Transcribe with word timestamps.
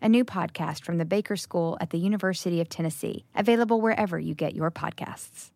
a 0.00 0.08
new 0.08 0.24
podcast 0.24 0.84
from 0.84 0.98
the 0.98 1.04
Baker 1.04 1.36
School 1.36 1.76
at 1.80 1.90
the 1.90 1.98
University 1.98 2.60
of 2.60 2.68
Tennessee, 2.68 3.24
available 3.34 3.80
wherever 3.80 4.18
you 4.18 4.34
get 4.34 4.54
your 4.54 4.70
podcasts. 4.70 5.50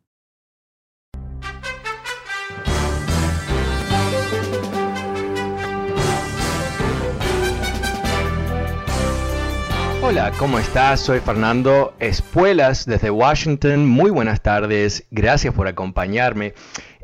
Hola, 10.05 10.33
¿cómo 10.33 10.59
estás? 10.59 10.99
Soy 11.01 11.21
Fernando 11.21 11.95
Espuelas 12.01 12.87
desde 12.87 13.11
Washington. 13.11 13.87
Muy 13.87 14.11
buenas 14.11 14.43
tardes. 14.43 15.07
Gracias 15.13 15.55
por 15.55 15.69
acompañarme. 15.69 16.55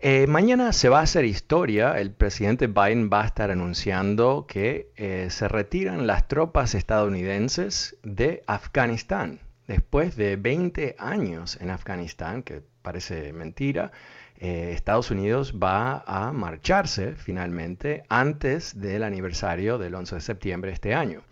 Eh, 0.01 0.29
mañana 0.29 0.73
se 0.73 0.89
va 0.89 1.01
a 1.01 1.03
hacer 1.03 1.25
historia. 1.25 1.99
El 1.99 2.13
presidente 2.13 2.69
Biden 2.69 3.11
va 3.13 3.23
a 3.23 3.27
estar 3.27 3.51
anunciando 3.51 4.47
que 4.47 4.93
eh, 4.97 5.27
se 5.31 5.49
retiran 5.49 6.07
las 6.07 6.29
tropas 6.29 6.77
estadounidenses 6.77 7.97
de 8.05 8.45
Afganistán. 8.47 9.41
Después 9.67 10.15
de 10.15 10.37
20 10.37 10.95
años 11.01 11.59
en 11.61 11.71
Afganistán, 11.71 12.45
que 12.45 12.63
parece 12.81 13.33
mentira, 13.33 13.91
eh, 14.37 14.71
Estados 14.73 15.11
Unidos 15.11 15.55
va 15.61 16.05
a 16.07 16.33
marcharse 16.33 17.17
finalmente 17.17 18.05
antes 18.09 18.81
del 18.81 19.03
aniversario 19.03 19.79
del 19.79 19.97
11 19.97 20.15
de 20.15 20.21
septiembre 20.21 20.71
de 20.71 20.75
este 20.75 20.95
año. 20.95 21.23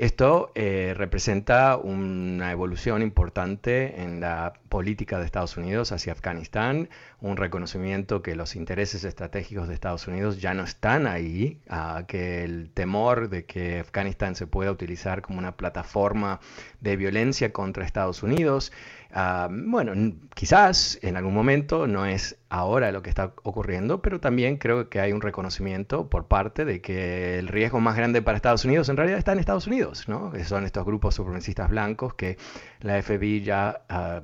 Esto 0.00 0.50
eh, 0.54 0.94
representa 0.96 1.76
una 1.76 2.52
evolución 2.52 3.02
importante 3.02 4.00
en 4.00 4.18
la 4.18 4.54
política 4.70 5.18
de 5.18 5.26
Estados 5.26 5.58
Unidos 5.58 5.92
hacia 5.92 6.14
Afganistán, 6.14 6.88
un 7.20 7.36
reconocimiento 7.36 8.22
que 8.22 8.34
los 8.34 8.56
intereses 8.56 9.04
estratégicos 9.04 9.68
de 9.68 9.74
Estados 9.74 10.08
Unidos 10.08 10.40
ya 10.40 10.54
no 10.54 10.64
están 10.64 11.06
ahí, 11.06 11.60
que 12.08 12.44
el 12.44 12.70
temor 12.70 13.28
de 13.28 13.44
que 13.44 13.80
Afganistán 13.80 14.36
se 14.36 14.46
pueda 14.46 14.72
utilizar 14.72 15.20
como 15.20 15.38
una 15.38 15.58
plataforma 15.58 16.40
de 16.80 16.96
violencia 16.96 17.52
contra 17.52 17.84
Estados 17.84 18.22
Unidos 18.22 18.72
Bueno, 19.12 20.14
quizás 20.34 20.98
en 21.02 21.16
algún 21.16 21.34
momento 21.34 21.86
no 21.86 22.06
es 22.06 22.38
ahora 22.48 22.92
lo 22.92 23.02
que 23.02 23.10
está 23.10 23.32
ocurriendo, 23.42 24.02
pero 24.02 24.20
también 24.20 24.56
creo 24.56 24.88
que 24.88 25.00
hay 25.00 25.12
un 25.12 25.20
reconocimiento 25.20 26.08
por 26.08 26.26
parte 26.26 26.64
de 26.64 26.80
que 26.80 27.38
el 27.38 27.48
riesgo 27.48 27.80
más 27.80 27.96
grande 27.96 28.22
para 28.22 28.36
Estados 28.36 28.64
Unidos 28.64 28.88
en 28.88 28.96
realidad 28.96 29.18
está 29.18 29.32
en 29.32 29.38
Estados 29.40 29.66
Unidos, 29.66 30.08
¿no? 30.08 30.32
Son 30.44 30.64
estos 30.64 30.84
grupos 30.84 31.14
supremacistas 31.14 31.70
blancos 31.70 32.14
que 32.14 32.38
la 32.80 33.00
FBI 33.02 33.42
ya 33.42 33.82
ah, 33.88 34.20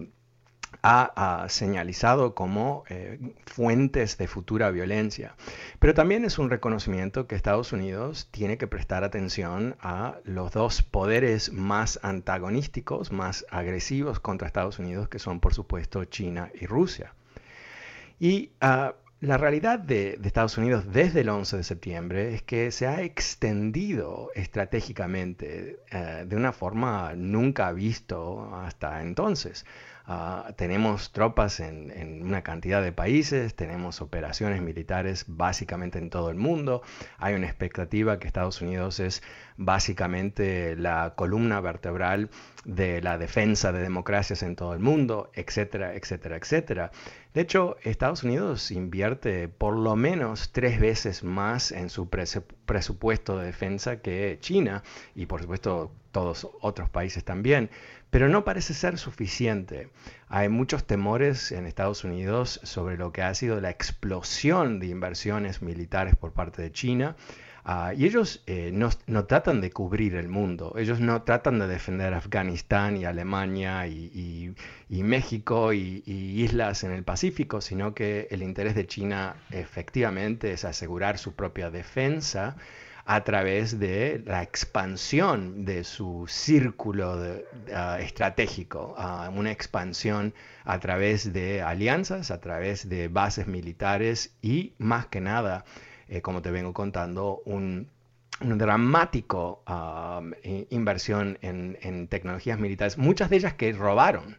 ha, 0.86 1.46
señalizado 1.48 2.34
como 2.34 2.84
eh, 2.88 3.18
fuentes 3.46 4.18
de 4.18 4.28
futura 4.28 4.70
violencia. 4.70 5.34
Pero 5.78 5.94
también 5.94 6.24
es 6.24 6.38
un 6.38 6.50
reconocimiento 6.50 7.26
que 7.26 7.34
Estados 7.34 7.72
Unidos 7.72 8.28
tiene 8.30 8.58
que 8.58 8.66
prestar 8.66 9.02
atención 9.04 9.76
a 9.80 10.18
los 10.24 10.52
dos 10.52 10.82
poderes 10.82 11.52
más 11.52 11.98
antagonísticos, 12.02 13.12
más 13.12 13.46
agresivos 13.50 14.20
contra 14.20 14.46
Estados 14.46 14.78
Unidos, 14.78 15.08
que 15.08 15.18
son 15.18 15.40
por 15.40 15.54
supuesto 15.54 16.04
China 16.04 16.50
y 16.54 16.66
Rusia. 16.66 17.14
Y 18.18 18.52
ah, 18.60 18.94
la 19.20 19.38
realidad 19.38 19.78
de, 19.78 20.20
Estados 20.22 20.58
Unidos 20.58 20.92
desde 20.92 21.22
el 21.22 21.30
11 21.30 21.56
de 21.56 21.64
septiembre 21.64 22.34
es 22.34 22.42
que 22.42 22.70
se 22.70 22.86
ha 22.86 23.02
extendido 23.02 24.30
estratégicamente 24.34 25.80
eh, 25.90 26.24
de 26.26 26.36
una 26.36 26.52
forma 26.52 27.14
nunca 27.16 27.72
visto 27.72 28.54
hasta 28.54 29.02
entonces. 29.02 29.64
Ah, 30.08 30.52
tenemos 30.56 31.10
tropas 31.10 31.58
en, 31.58 32.22
una 32.22 32.42
cantidad 32.42 32.80
de 32.80 32.92
países, 32.92 33.56
tenemos 33.56 34.00
operaciones 34.00 34.62
militares 34.62 35.24
básicamente 35.26 35.98
en 35.98 36.10
todo 36.10 36.30
el 36.30 36.36
mundo. 36.36 36.82
Hay 37.18 37.34
una 37.34 37.46
expectativa 37.46 38.20
que 38.20 38.28
Estados 38.28 38.62
Unidos 38.62 39.00
es 39.00 39.24
básicamente 39.56 40.76
la 40.76 41.14
columna 41.16 41.60
vertebral 41.60 42.30
de 42.64 43.02
la 43.02 43.18
defensa 43.18 43.72
de 43.72 43.80
democracias 43.80 44.44
en 44.44 44.54
todo 44.54 44.74
el 44.74 44.80
mundo, 44.80 45.30
etcétera, 45.34 45.94
etcétera, 45.94 46.36
etcétera. 46.36 46.92
De 47.36 47.42
hecho, 47.42 47.76
Estados 47.82 48.22
Unidos 48.22 48.70
invierte 48.70 49.46
por 49.46 49.76
lo 49.76 49.94
menos 49.94 50.52
tres 50.52 50.80
veces 50.80 51.22
más 51.22 51.70
en 51.70 51.90
su 51.90 52.08
presupuesto 52.08 53.36
de 53.36 53.44
defensa 53.44 54.00
que 54.00 54.38
China 54.40 54.82
y 55.14 55.26
por 55.26 55.42
supuesto 55.42 55.92
todos 56.12 56.48
otros 56.62 56.88
países 56.88 57.24
también 57.24 57.68
pero 58.08 58.30
no 58.30 58.44
parece 58.44 58.72
ser 58.72 58.96
suficiente. 58.96 59.90
Hay 60.28 60.48
muchos 60.48 60.86
temores 60.86 61.52
en 61.52 61.66
Estados 61.66 62.04
Unidos 62.04 62.60
sobre 62.62 62.96
lo 62.96 63.12
que 63.12 63.20
ha 63.20 63.34
sido 63.34 63.60
la 63.60 63.68
explosión 63.68 64.78
de 64.78 64.86
inversiones 64.86 65.60
militares 65.60 66.16
por 66.16 66.32
parte 66.32 66.62
de 66.62 66.72
China. 66.72 67.16
Ah, 67.68 67.92
y 67.96 68.04
ellos 68.06 68.44
eh, 68.46 68.70
no, 68.72 69.24
tratan 69.26 69.60
de 69.60 69.72
cubrir 69.72 70.14
el 70.14 70.28
mundo, 70.28 70.74
ellos 70.78 71.00
no 71.00 71.22
tratan 71.22 71.58
de 71.58 71.66
defender 71.66 72.14
Afganistán 72.14 72.96
y 72.96 73.04
Alemania 73.04 73.88
y, 73.88 74.54
México 74.88 75.72
y, 75.72 76.00
y, 76.06 76.44
islas 76.44 76.84
en 76.84 76.92
el 76.92 77.02
Pacífico, 77.02 77.60
sino 77.60 77.92
que 77.92 78.28
el 78.30 78.44
interés 78.44 78.76
de 78.76 78.86
China 78.86 79.34
efectivamente 79.50 80.52
es 80.52 80.64
asegurar 80.64 81.18
su 81.18 81.34
propia 81.34 81.68
defensa 81.70 82.56
a 83.06 83.22
través 83.22 83.78
de 83.78 84.22
la 84.26 84.42
expansión 84.42 85.64
de 85.64 85.84
su 85.84 86.26
círculo 86.28 87.16
ah, 87.72 87.98
estratégico, 88.00 88.96
uh, 88.98 89.30
una 89.30 89.52
expansión 89.52 90.34
a 90.64 90.80
través 90.80 91.32
de 91.32 91.62
alianzas, 91.62 92.32
a 92.32 92.40
través 92.40 92.88
de 92.88 93.06
bases 93.06 93.46
militares 93.46 94.36
y 94.42 94.74
más 94.78 95.06
que 95.06 95.20
nada, 95.20 95.64
eh, 96.08 96.22
como 96.22 96.42
te 96.42 96.50
vengo 96.50 96.72
contando, 96.72 97.42
un, 97.44 97.88
dramático 98.40 99.62
ah, 99.66 100.20
inversión 100.68 101.38
en, 101.40 101.78
en, 101.80 102.06
tecnologías 102.08 102.58
militares, 102.58 102.98
muchas 102.98 103.30
de 103.30 103.36
ellas 103.36 103.54
que 103.54 103.72
robaron. 103.72 104.36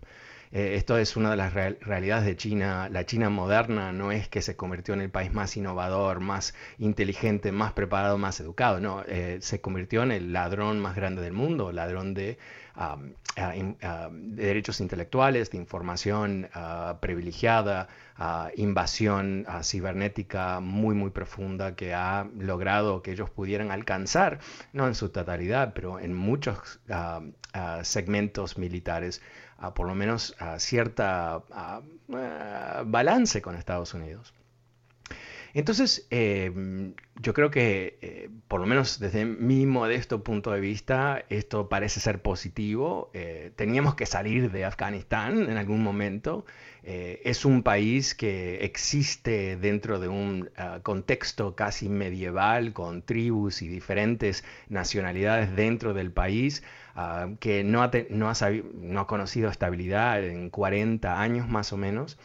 Eh, 0.52 0.76
esto 0.76 0.98
es 0.98 1.18
una 1.18 1.32
de 1.32 1.38
las 1.38 1.54
realidades 1.54 2.26
de 2.26 2.36
China. 2.38 2.90
La 2.90 3.06
China 3.06 3.30
moderna 3.30 3.92
no 3.92 4.12
es 4.12 4.30
que 4.30 4.42
se 4.42 4.56
convirtió 4.56 4.94
en 4.94 5.02
el 5.02 5.10
país 5.10 5.34
más 5.34 5.58
innovador, 5.58 6.20
más 6.22 6.54
inteligente, 6.80 7.52
más 7.52 7.74
preparado, 7.74 8.18
más 8.18 8.40
educado. 8.40 8.80
No, 8.80 9.04
eh, 9.08 9.40
se 9.42 9.62
convirtió 9.62 10.04
en 10.04 10.12
el 10.12 10.34
ladrón 10.34 10.80
más 10.80 10.96
grande 10.96 11.22
del 11.22 11.34
mundo, 11.34 11.72
ladrón 11.72 12.14
de, 12.14 12.38
derechos 14.12 14.82
intelectuales, 14.82 15.52
de 15.52 15.58
información 15.58 16.50
ah, 16.54 16.98
privilegiada, 17.00 17.88
ah, 18.18 18.50
invasión 18.56 19.46
ah, 19.48 19.64
cibernética 19.64 20.60
muy, 20.60 20.96
muy 20.96 21.10
profunda 21.10 21.76
que 21.76 21.94
ha 21.94 22.28
logrado 22.38 23.02
que 23.02 23.12
ellos 23.12 23.30
pudieran 23.30 23.72
alcanzar, 23.72 24.40
no 24.74 24.88
en 24.88 24.96
su 24.96 25.10
totalidad, 25.10 25.74
pero 25.74 26.00
en 26.00 26.14
muchos 26.14 26.80
segmentos 27.84 28.58
militares 28.58 29.22
por 29.74 29.88
lo 29.88 29.96
menos 29.96 30.36
cierta 30.58 31.42
balance 32.86 33.42
con 33.42 33.56
Estados 33.56 33.94
Unidos. 33.94 34.34
Entonces, 35.58 36.06
eh, 36.12 36.94
yo 37.20 37.34
creo 37.34 37.50
que, 37.50 37.98
eh, 38.04 38.30
por 38.48 38.60
lo 38.62 38.68
menos 38.68 39.00
desde 39.00 39.26
mi 39.26 39.66
modesto 39.66 40.24
punto 40.24 40.52
de 40.52 40.60
vista, 40.60 41.24
esto 41.30 41.68
parece 41.68 42.00
ser 42.00 42.22
positivo. 42.22 43.10
Eh, 43.16 43.52
teníamos 43.56 43.96
que 43.96 44.06
salir 44.06 44.52
de 44.52 44.66
Afganistán 44.66 45.50
en 45.50 45.58
algún 45.58 45.82
momento. 45.82 46.46
es 46.84 47.44
un 47.44 47.64
país 47.64 48.16
que 48.16 48.64
existe 48.64 49.58
dentro 49.58 50.00
de 50.00 50.08
un 50.08 50.50
ah, 50.58 50.80
contexto 50.84 51.56
casi 51.56 51.90
medieval, 51.90 52.72
con 52.72 53.02
tribus 53.02 53.62
y 53.62 53.68
diferentes 53.68 54.46
nacionalidades 54.70 55.56
dentro 55.56 55.94
del 55.94 56.12
país. 56.12 56.64
ah, 56.96 57.30
que 57.40 57.64
no 57.64 57.82
ha 57.82 59.08
conocido 59.08 59.50
estabilidad 59.50 60.24
en 60.24 60.50
40 60.52 61.20
años 61.20 61.50
más 61.50 61.74
o 61.74 61.78
menos 61.78 62.18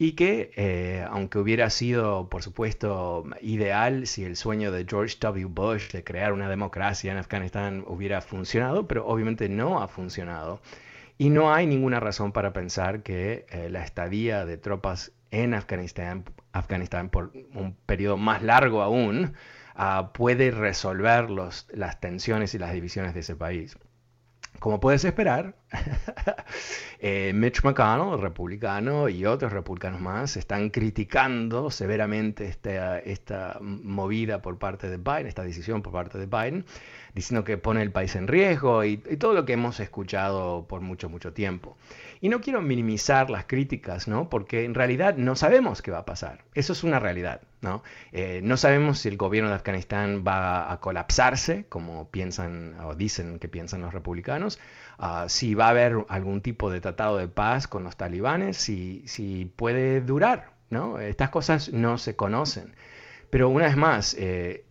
y 0.00 0.12
que, 0.12 0.50
eh, 0.56 1.04
aunque 1.10 1.38
hubiera 1.38 1.68
sido, 1.68 2.30
por 2.30 2.42
supuesto, 2.42 3.26
ideal 3.42 4.06
si 4.06 4.24
el 4.24 4.34
sueño 4.34 4.72
de 4.72 4.86
George 4.88 5.18
W. 5.20 5.44
Bush 5.44 5.90
de 5.90 6.02
crear 6.02 6.32
una 6.32 6.48
democracia 6.48 7.12
en 7.12 7.18
Afganistán 7.18 7.84
hubiera 7.86 8.22
funcionado, 8.22 8.88
pero 8.88 9.06
obviamente 9.06 9.50
no 9.50 9.82
ha 9.82 9.88
funcionado. 9.88 10.62
Y 11.18 11.28
no 11.28 11.52
hay 11.52 11.66
ninguna 11.66 12.00
razón 12.00 12.32
para 12.32 12.54
pensar 12.54 13.02
que 13.02 13.44
eh, 13.50 13.68
la 13.68 13.84
estadía 13.84 14.46
de 14.46 14.56
tropas 14.56 15.12
en 15.30 15.52
Afganistán, 15.52 16.24
por 17.10 17.32
un 17.54 17.76
periodo 17.84 18.16
más 18.16 18.42
largo 18.42 18.80
aún 18.80 19.34
ah, 19.74 20.12
puede 20.14 20.50
resolver 20.50 21.28
las 21.28 22.00
tensiones 22.00 22.54
y 22.54 22.58
las 22.58 22.72
divisiones 22.72 23.12
de 23.12 23.20
ese 23.20 23.36
país. 23.36 23.76
Como 24.60 24.78
puedes 24.78 25.06
esperar, 25.06 25.54
eh, 27.00 27.32
Mitch 27.34 27.64
McConnell, 27.64 28.20
republicano, 28.20 29.08
y 29.08 29.24
otros 29.24 29.54
republicanos 29.54 30.02
más 30.02 30.36
están 30.36 30.68
criticando 30.68 31.70
severamente 31.70 32.44
esta, 32.44 32.98
esta 32.98 33.56
movida 33.62 34.42
por 34.42 34.58
parte 34.58 34.90
de 34.90 34.98
Biden, 34.98 35.26
esta 35.26 35.44
decisión 35.44 35.80
por 35.80 35.94
parte 35.94 36.18
de 36.18 36.26
Biden, 36.26 36.66
diciendo 37.14 37.42
que 37.42 37.56
pone 37.56 37.80
el 37.80 37.90
país 37.90 38.14
en 38.16 38.28
riesgo 38.28 38.84
y, 38.84 38.98
todo 38.98 39.32
lo 39.32 39.46
que 39.46 39.54
hemos 39.54 39.80
escuchado 39.80 40.66
por 40.68 40.82
mucho, 40.82 41.08
mucho 41.08 41.32
tiempo. 41.32 41.78
Y 42.20 42.28
no 42.28 42.42
quiero 42.42 42.60
minimizar 42.60 43.30
las 43.30 43.46
críticas, 43.46 44.08
¿no? 44.08 44.28
Porque 44.28 44.66
en 44.66 44.74
realidad 44.74 45.16
no 45.16 45.36
sabemos 45.36 45.80
qué 45.80 45.90
va 45.90 46.00
a 46.00 46.04
pasar. 46.04 46.44
Eso 46.52 46.74
es 46.74 46.84
una 46.84 47.00
realidad, 47.00 47.40
¿no? 47.60 47.82
Eh, 48.12 48.40
no 48.42 48.56
sabemos 48.56 49.00
si 49.00 49.08
el 49.08 49.16
gobierno 49.16 49.50
de 49.50 49.56
Afganistán 49.56 50.24
va 50.26 50.72
a 50.72 50.80
colapsarse, 50.80 51.66
como 51.68 52.10
piensan 52.10 52.76
o 52.80 52.94
dicen 52.94 53.38
que 53.38 53.48
piensan 53.48 53.80
los 53.82 53.92
republicanos, 53.92 54.58
ah, 54.98 55.26
si 55.28 55.54
va 55.54 55.66
a 55.66 55.70
haber 55.70 56.04
algún 56.08 56.40
tipo 56.40 56.70
de 56.70 56.80
tratado 56.80 57.18
de 57.18 57.28
paz 57.28 57.66
con 57.68 57.84
los 57.84 57.96
talibanes, 57.96 58.56
si, 58.56 59.02
si 59.06 59.44
puede 59.44 60.00
durar, 60.00 60.52
¿no? 60.70 60.98
Estas 60.98 61.30
cosas 61.30 61.72
no 61.72 61.98
se 61.98 62.16
conocen. 62.16 62.74
Pero 63.30 63.48
una 63.48 63.66
vez 63.66 63.76
más, 63.76 64.14
eh, 64.18 64.64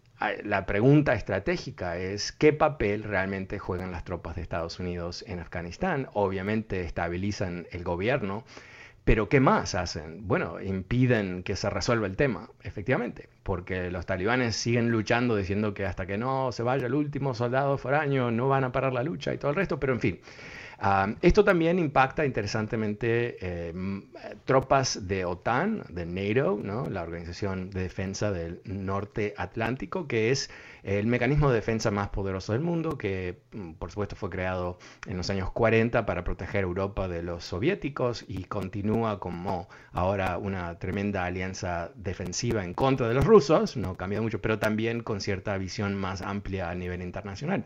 la 0.44 0.66
pregunta 0.66 1.14
estratégica 1.14 1.98
es 1.98 2.34
qué 2.34 2.52
papel 2.52 3.04
realmente 3.04 3.58
juegan 3.58 3.92
las 3.92 4.04
tropas 4.04 4.36
de 4.36 4.42
Estados 4.42 4.80
Unidos 4.80 5.24
en 5.28 5.40
Afganistán. 5.40 6.10
Obviamente 6.14 6.82
estabilizan 6.82 7.68
el 7.72 7.84
gobierno, 7.84 8.44
pero 9.10 9.28
¿qué 9.28 9.40
más 9.40 9.74
hacen? 9.74 10.28
Bueno, 10.28 10.62
impiden 10.62 11.42
que 11.42 11.56
se 11.56 11.68
resuelva 11.68 12.06
el 12.06 12.16
tema, 12.16 12.48
efectivamente, 12.62 13.28
porque 13.42 13.90
los 13.90 14.06
talibanes 14.06 14.56
siguen 14.56 14.92
luchando 14.92 15.36
diciendo 15.36 15.74
que 15.74 15.88
hasta 15.88 16.06
que 16.06 16.20
no 16.20 16.52
se 16.52 16.62
vaya 16.62 16.86
el 16.86 16.94
último 16.94 17.34
soldado 17.34 17.80
foráneo 17.80 18.30
no 18.30 18.50
van 18.50 18.66
a 18.66 18.72
parar 18.72 18.94
la 18.94 19.02
lucha 19.02 19.34
y 19.34 19.40
todo 19.40 19.50
el 19.50 19.58
resto, 19.58 19.80
pero 19.80 19.94
en 19.94 20.00
fin 20.00 20.20
esto 21.22 21.44
también 21.44 21.78
impacta 21.78 22.26
interesantemente 22.26 23.38
eh, 23.42 23.74
tropas 24.46 25.08
de 25.08 25.26
OTAN, 25.26 25.84
de 25.90 26.06
NATO, 26.06 26.58
¿no? 26.62 26.90
la 26.90 27.04
Organización 27.04 27.70
de 27.70 27.82
Defensa 27.82 28.32
del 28.32 28.62
Norte 28.64 29.34
Atlántico, 29.38 30.08
que 30.08 30.32
es 30.32 30.50
el 30.84 31.08
mecanismo 31.08 31.50
de 31.50 31.56
defensa 31.56 31.92
más 31.92 32.10
poderoso 32.10 32.54
del 32.54 32.62
mundo, 32.62 32.98
que 32.98 33.42
mm, 33.52 33.74
por 33.74 33.92
supuesto 33.92 34.16
fue 34.16 34.30
creado 34.30 34.78
en 35.06 35.18
los 35.18 35.30
años 35.30 35.52
40 35.52 36.06
para 36.06 36.24
proteger 36.24 36.64
Europa 36.64 37.10
de 37.10 37.24
los 37.24 37.44
soviéticos 37.44 38.24
y 38.28 38.46
continúa 38.46 39.20
como 39.20 39.68
ahora 39.92 40.38
una 40.38 40.80
tremenda 40.80 41.26
alianza 41.26 41.92
defensiva 41.96 42.64
en 42.64 42.74
contra 42.74 43.10
de 43.10 43.16
los 43.16 43.26
rusos, 43.26 43.76
no 43.76 43.98
cambia 43.98 44.22
mucho, 44.22 44.42
pero 44.42 44.60
también 44.60 45.04
con 45.04 45.20
cierta 45.20 45.58
visión 45.58 45.96
más 45.96 46.22
amplia 46.22 46.70
a 46.70 46.76
nivel 46.76 47.02
internacional. 47.02 47.66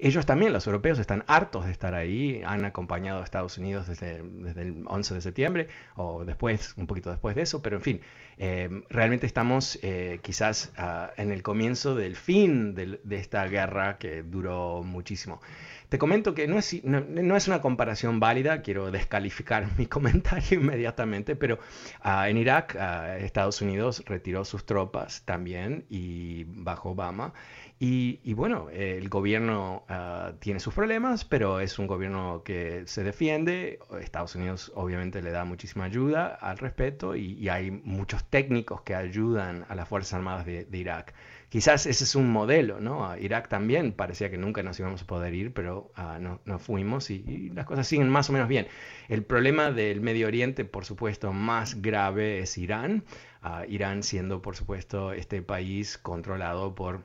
Ellos 0.00 0.26
también, 0.26 0.52
los 0.52 0.64
europeos, 0.66 1.00
están 1.00 1.24
hartos 1.26 1.66
de 1.66 1.72
estar 1.72 1.94
ahí, 1.94 2.40
han 2.46 2.64
acompañado 2.64 3.20
a 3.20 3.24
Estados 3.24 3.58
Unidos 3.58 3.88
desde, 3.88 4.18
el 4.18 4.84
11 4.86 5.14
de 5.14 5.20
septiembre 5.20 5.68
o 5.96 6.24
después, 6.24 6.74
un 6.76 6.86
poquito 6.86 7.10
después 7.10 7.34
de 7.34 7.42
eso, 7.42 7.62
pero 7.62 7.76
en 7.76 7.82
fin, 7.82 8.00
eh, 8.38 8.68
realmente 8.90 9.26
estamos 9.26 9.76
eh, 9.82 10.20
quizás 10.22 10.72
ah, 10.76 11.10
en 11.16 11.32
el 11.32 11.42
comienzo 11.42 11.96
del 11.96 12.14
fin 12.14 12.76
de, 12.76 13.00
esta 13.10 13.44
guerra 13.46 13.98
que 13.98 14.22
duró 14.22 14.84
muchísimo. 14.84 15.40
Te 15.88 15.98
comento 15.98 16.34
que 16.34 16.46
no 16.46 16.58
es, 16.58 16.84
no, 16.84 17.36
es, 17.36 17.48
una 17.48 17.60
comparación 17.60 18.20
válida, 18.20 18.62
quiero 18.62 18.92
descalificar 18.92 19.66
mi 19.78 19.86
comentario 19.86 20.60
inmediatamente, 20.60 21.34
pero 21.34 21.58
ah, 22.02 22.28
en 22.28 22.36
Irak 22.36 22.76
ah, 22.76 23.18
Estados 23.18 23.60
Unidos 23.62 24.04
retiró 24.06 24.44
sus 24.44 24.64
tropas 24.64 25.22
también 25.24 25.86
y 25.88 26.44
bajo 26.44 26.90
Obama 26.90 27.32
y, 27.80 28.32
bueno, 28.34 28.70
el 28.70 29.08
gobierno 29.08 29.84
ah, 29.88 30.32
tiene 30.40 30.58
sus 30.58 30.74
problemas, 30.74 31.24
pero 31.24 31.60
es 31.60 31.78
un 31.78 31.86
gobierno 31.86 32.42
que 32.44 32.82
se 32.86 33.04
defiende. 33.04 33.78
Estados 34.00 34.34
Unidos 34.34 34.72
obviamente 34.74 35.22
le 35.22 35.30
da 35.30 35.44
muchísima 35.44 35.84
ayuda 35.84 36.26
al 36.26 36.58
respecto 36.58 37.14
y, 37.14 37.48
hay 37.48 37.70
muchos 37.70 38.24
técnicos 38.24 38.82
que 38.82 38.96
ayudan 38.96 39.64
a 39.68 39.76
las 39.76 39.88
Fuerzas 39.88 40.14
Armadas 40.14 40.44
de, 40.44 40.66
Irak. 40.72 41.14
Quizás 41.50 41.86
ese 41.86 42.02
es 42.02 42.14
un 42.16 42.30
modelo, 42.32 42.80
¿no? 42.80 43.16
Irak 43.16 43.48
también 43.48 43.92
parecía 43.92 44.28
que 44.28 44.38
nunca 44.38 44.62
nos 44.64 44.78
íbamos 44.80 45.02
a 45.02 45.06
poder 45.06 45.32
ir, 45.34 45.54
pero 45.54 45.92
uh, 45.96 46.38
no, 46.44 46.58
fuimos 46.58 47.10
y, 47.10 47.50
las 47.54 47.64
cosas 47.64 47.86
siguen 47.86 48.08
más 48.08 48.28
o 48.28 48.32
menos 48.32 48.48
bien. 48.48 48.66
El 49.08 49.22
problema 49.22 49.70
del 49.70 50.00
Medio 50.00 50.26
Oriente, 50.26 50.64
por 50.64 50.84
supuesto, 50.84 51.32
más 51.32 51.80
grave 51.80 52.40
es 52.40 52.58
Irán. 52.58 53.04
Ah, 53.40 53.64
Irán 53.68 54.02
siendo, 54.02 54.42
por 54.42 54.56
supuesto, 54.56 55.12
este 55.12 55.42
país 55.42 55.96
controlado 55.96 56.74
por 56.74 57.04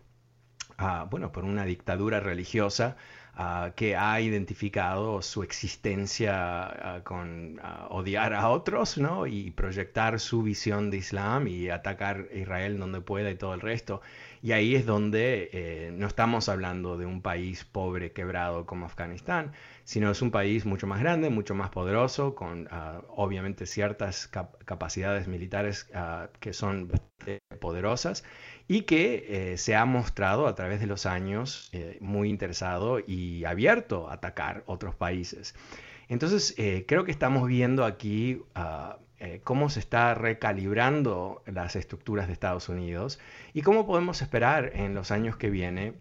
bueno, 1.09 1.31
por 1.31 1.45
una 1.45 1.65
dictadura 1.65 2.19
religiosa 2.19 2.95
que 3.75 3.95
ha 3.95 4.21
identificado 4.21 5.21
su 5.23 5.41
existencia 5.41 7.01
con 7.03 7.59
odiar 7.89 8.33
a 8.33 8.49
otros 8.49 8.99
¿no? 8.99 9.25
y 9.25 9.49
proyectar 9.49 10.19
su 10.19 10.43
visión 10.43 10.91
de 10.91 10.97
Islam 10.97 11.47
y 11.47 11.69
atacar 11.69 12.27
a 12.31 12.37
Israel 12.37 12.77
donde 12.77 13.01
pueda 13.01 13.31
y 13.31 13.35
todo 13.35 13.55
el 13.55 13.61
resto. 13.61 14.01
Y 14.43 14.51
ahí 14.51 14.75
es 14.75 14.85
donde 14.85 15.49
eh, 15.53 15.91
no 15.93 16.05
estamos 16.05 16.47
hablando 16.47 16.97
de 16.97 17.05
un 17.05 17.21
país 17.21 17.63
pobre, 17.63 18.11
quebrado 18.11 18.65
como 18.67 18.85
Afganistán, 18.85 19.53
sino 19.83 20.11
es 20.11 20.21
un 20.21 20.29
país 20.29 20.65
mucho 20.65 20.85
más 20.85 20.99
grande, 20.99 21.29
mucho 21.29 21.55
más 21.55 21.69
poderoso, 21.69 22.35
con 22.35 22.67
obviamente 23.07 23.65
ciertas 23.65 24.27
capacidades 24.27 25.27
militares 25.27 25.89
que 26.39 26.53
son 26.53 26.91
poderosas 27.59 28.23
y 28.67 28.81
que 28.81 29.53
eh, 29.53 29.57
se 29.57 29.75
ha 29.75 29.85
mostrado 29.85 30.47
a 30.47 30.55
través 30.55 30.79
de 30.79 30.87
los 30.87 31.05
años 31.05 31.69
eh, 31.73 31.97
muy 32.01 32.29
interesado 32.29 32.99
y 32.99 33.45
abierto 33.45 34.09
a 34.09 34.13
atacar 34.13 34.63
otros 34.65 34.95
países. 34.95 35.55
Entonces, 36.09 36.53
eh, 36.57 36.85
creo 36.87 37.05
que 37.05 37.11
estamos 37.11 37.47
viendo 37.47 37.85
aquí 37.85 38.41
ah, 39.23 39.39
cómo 39.43 39.69
se 39.69 39.79
está 39.79 40.13
recalibrando 40.13 41.41
las 41.45 41.75
estructuras 41.75 42.27
de 42.27 42.33
Estados 42.33 42.69
Unidos 42.69 43.19
y 43.53 43.61
cómo 43.61 43.85
podemos 43.87 44.21
esperar 44.21 44.71
en 44.75 44.93
los 44.93 45.11
años 45.11 45.37
que 45.37 45.49
vienen, 45.49 45.95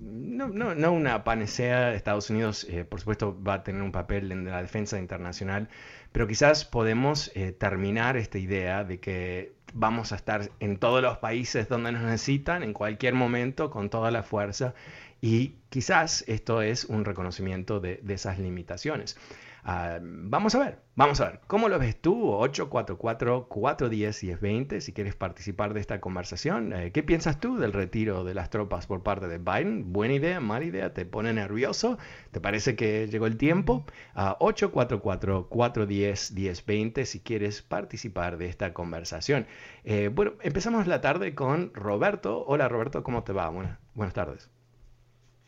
no, 0.00 0.48
no, 0.48 0.74
no, 0.74 0.92
una 0.92 1.22
panacea, 1.24 1.94
Estados 1.94 2.30
Unidos 2.30 2.66
por 2.88 3.00
supuesto 3.00 3.40
va 3.42 3.54
a 3.54 3.62
tener 3.62 3.82
un 3.82 3.92
papel 3.92 4.32
en 4.32 4.44
la 4.46 4.62
defensa 4.62 4.98
internacional, 4.98 5.68
pero 6.12 6.26
quizás 6.26 6.64
podemos 6.64 7.32
terminar 7.58 8.16
esta 8.16 8.38
idea 8.38 8.84
de 8.84 9.00
que 9.00 9.54
vamos 9.74 10.12
a 10.12 10.16
estar 10.16 10.50
en 10.60 10.78
todos 10.78 11.02
los 11.02 11.18
países 11.18 11.68
donde 11.68 11.92
nos 11.92 12.02
necesitan, 12.02 12.62
en 12.62 12.72
cualquier 12.72 13.14
momento, 13.14 13.70
con 13.70 13.90
toda 13.90 14.10
la 14.10 14.22
fuerza. 14.22 14.74
Y 15.20 15.56
quizás 15.68 16.24
esto 16.28 16.62
es 16.62 16.84
un 16.84 17.04
reconocimiento 17.04 17.80
de, 17.80 18.00
esas 18.08 18.38
limitaciones. 18.38 19.18
Ah, 19.66 19.98
vamos 20.02 20.54
a 20.54 20.58
ver, 20.58 20.80
vamos 20.94 21.22
a 21.22 21.30
ver, 21.30 21.40
¿cómo 21.46 21.70
lo 21.70 21.78
ves 21.78 21.98
tú? 21.98 22.32
844-410-1020, 22.32 24.80
si 24.80 24.92
quieres 24.92 25.16
participar 25.16 25.72
de 25.72 25.80
esta 25.80 26.02
conversación. 26.02 26.74
Eh, 26.74 26.92
¿Qué 26.92 27.02
piensas 27.02 27.40
tú 27.40 27.56
del 27.56 27.72
retiro 27.72 28.24
de 28.24 28.34
las 28.34 28.50
tropas 28.50 28.86
por 28.86 29.02
parte 29.02 29.26
de 29.26 29.38
Biden? 29.38 29.90
¿Buena 29.94 30.12
idea? 30.12 30.38
¿Mala 30.38 30.66
idea? 30.66 30.92
¿Te 30.92 31.06
pone 31.06 31.32
nervioso? 31.32 31.96
¿Te 32.30 32.42
parece 32.42 32.76
que 32.76 33.06
llegó 33.06 33.26
el 33.26 33.38
tiempo? 33.38 33.86
844-410-1020, 34.14 37.06
si 37.06 37.20
quieres 37.20 37.62
participar 37.62 38.36
de 38.36 38.48
esta 38.48 38.74
conversación. 38.74 39.46
Eh, 39.84 40.10
bueno, 40.12 40.32
empezamos 40.42 40.86
la 40.86 41.00
tarde 41.00 41.34
con 41.34 41.72
Roberto. 41.72 42.44
Hola 42.46 42.68
Roberto, 42.68 43.02
¿cómo 43.02 43.24
te 43.24 43.32
va? 43.32 43.48
Buenas, 43.48 43.78
buenas 43.94 44.12
tardes. 44.12 44.50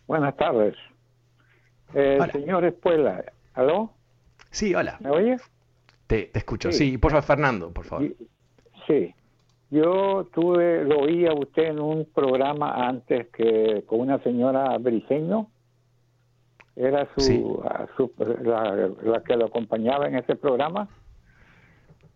Buenas 0.06 0.34
tardes. 0.38 0.74
Eh, 1.92 2.18
señor 2.32 2.64
Espuela, 2.64 3.22
¿aló? 3.52 3.92
Sí, 4.56 4.74
hola. 4.74 4.96
¿Me 5.00 5.10
oyes? 5.10 5.42
Te, 6.06 6.30
escucho. 6.32 6.72
Sí. 6.72 6.96
por 6.96 7.10
favor, 7.10 7.24
Fernando, 7.24 7.70
por 7.72 7.84
favor. 7.84 8.08
Sí. 8.86 9.14
Yo 9.70 10.26
tuve, 10.32 10.82
lo 10.82 11.00
oí 11.00 11.26
a 11.26 11.34
usted 11.34 11.64
en 11.64 11.78
un 11.78 12.06
programa 12.06 12.88
antes 12.88 13.28
que 13.36 13.84
con 13.86 14.00
una 14.00 14.18
señora 14.22 14.78
Briceño. 14.78 15.48
Era 16.74 17.06
su, 17.18 17.62
la, 18.44 19.22
que 19.26 19.36
lo 19.36 19.44
acompañaba 19.44 20.08
en 20.08 20.16
ese 20.16 20.36
programa. 20.36 20.88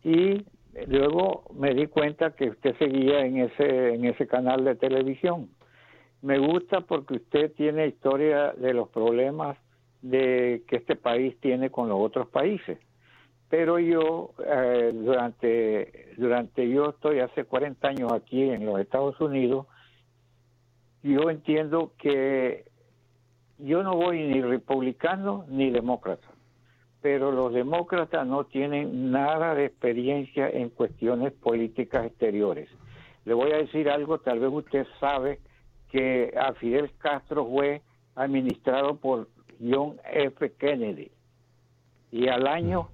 Y 0.02 0.42
luego 0.86 1.44
me 1.54 1.74
di 1.74 1.88
cuenta 1.88 2.30
que 2.30 2.48
usted 2.48 2.74
seguía 2.78 3.20
en 3.20 3.36
ese, 3.36 3.96
en 3.96 4.06
ese 4.06 4.26
canal 4.26 4.64
de 4.64 4.76
televisión. 4.76 5.50
Me 6.22 6.38
gusta 6.38 6.80
porque 6.80 7.16
usted 7.16 7.52
tiene 7.52 7.88
historia 7.88 8.54
de 8.54 8.72
los 8.72 8.88
problemas 8.88 9.58
de 10.02 10.62
que 10.68 10.76
este 10.76 10.96
país 10.96 11.38
tiene 11.40 11.70
con 11.70 11.88
los 11.88 11.98
otros 12.00 12.28
países. 12.28 12.78
Pero 13.48 13.78
yo, 13.78 14.30
eh, 14.46 14.92
durante, 14.94 16.14
durante 16.16 16.68
yo 16.68 16.90
estoy 16.90 17.18
hace 17.18 17.44
40 17.44 17.88
años 17.88 18.12
aquí 18.12 18.48
en 18.48 18.64
los 18.64 18.78
Estados 18.78 19.20
Unidos, 19.20 19.66
yo 21.02 21.30
entiendo 21.30 21.92
que 21.98 22.64
yo 23.58 23.82
no 23.82 23.96
voy 23.96 24.22
ni 24.22 24.40
republicano 24.40 25.44
ni 25.48 25.70
demócrata, 25.70 26.28
pero 27.02 27.32
los 27.32 27.52
demócratas 27.52 28.26
no 28.26 28.44
tienen 28.44 29.10
nada 29.10 29.54
de 29.54 29.66
experiencia 29.66 30.48
en 30.48 30.70
cuestiones 30.70 31.32
políticas 31.32 32.06
exteriores. 32.06 32.68
Le 33.24 33.34
voy 33.34 33.50
a 33.52 33.58
decir 33.58 33.90
algo, 33.90 34.18
tal 34.18 34.38
vez 34.38 34.50
usted 34.50 34.86
sabe 34.98 35.40
que 35.90 36.32
a 36.38 36.52
Fidel 36.54 36.90
Castro 36.98 37.46
fue 37.46 37.82
administrado 38.14 38.96
por 38.96 39.28
John 39.60 40.00
F. 40.04 40.52
Kennedy 40.52 41.10
y 42.10 42.28
al 42.28 42.46
año 42.46 42.88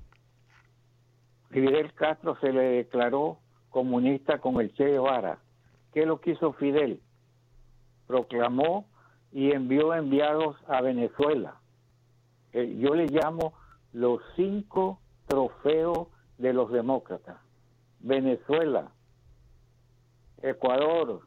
Fidel 1.50 1.92
Castro 1.94 2.36
se 2.40 2.52
le 2.52 2.62
declaró 2.62 3.38
comunista 3.70 4.38
con 4.38 4.60
el 4.60 4.72
Che 4.74 4.84
Guevara. 4.90 5.38
¿Qué 5.92 6.04
lo 6.04 6.20
quiso 6.20 6.52
Fidel? 6.54 7.00
Proclamó 8.06 8.86
y 9.32 9.52
envió 9.52 9.94
enviados 9.94 10.56
a 10.66 10.80
Venezuela. 10.80 11.60
Eh, 12.52 12.76
yo 12.78 12.94
le 12.94 13.06
llamo 13.06 13.54
los 13.92 14.20
cinco 14.34 15.00
trofeos 15.26 16.08
de 16.38 16.52
los 16.52 16.70
demócratas. 16.70 17.36
Venezuela, 18.00 18.90
Ecuador, 20.42 21.22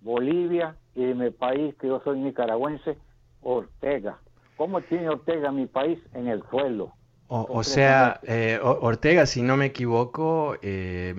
Bolivia 0.00 0.76
y 0.94 1.00
mi 1.00 1.30
país, 1.30 1.74
que 1.76 1.88
yo 1.88 2.00
soy 2.04 2.18
nicaragüense, 2.20 2.98
Ortega. 3.42 4.18
¿Cómo 4.56 4.80
tiene 4.82 5.08
Ortega 5.08 5.50
mi 5.50 5.66
país? 5.66 5.98
En 6.14 6.28
el 6.28 6.42
suelo. 6.50 6.92
O, 7.34 7.64
sea, 7.64 8.20
eh, 8.24 8.60
Ortega, 8.62 9.24
si 9.24 9.40
no 9.40 9.56
me 9.56 9.66
equivoco, 9.66 10.56
eh, 10.60 11.14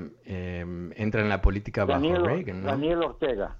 entra 0.95 1.21
en 1.21 1.29
la 1.29 1.41
política 1.41 1.85
bajo 1.85 2.01
Reagan, 2.01 2.61
¿no? 2.61 2.67
Daniel 2.67 3.01
Ortega. 3.01 3.55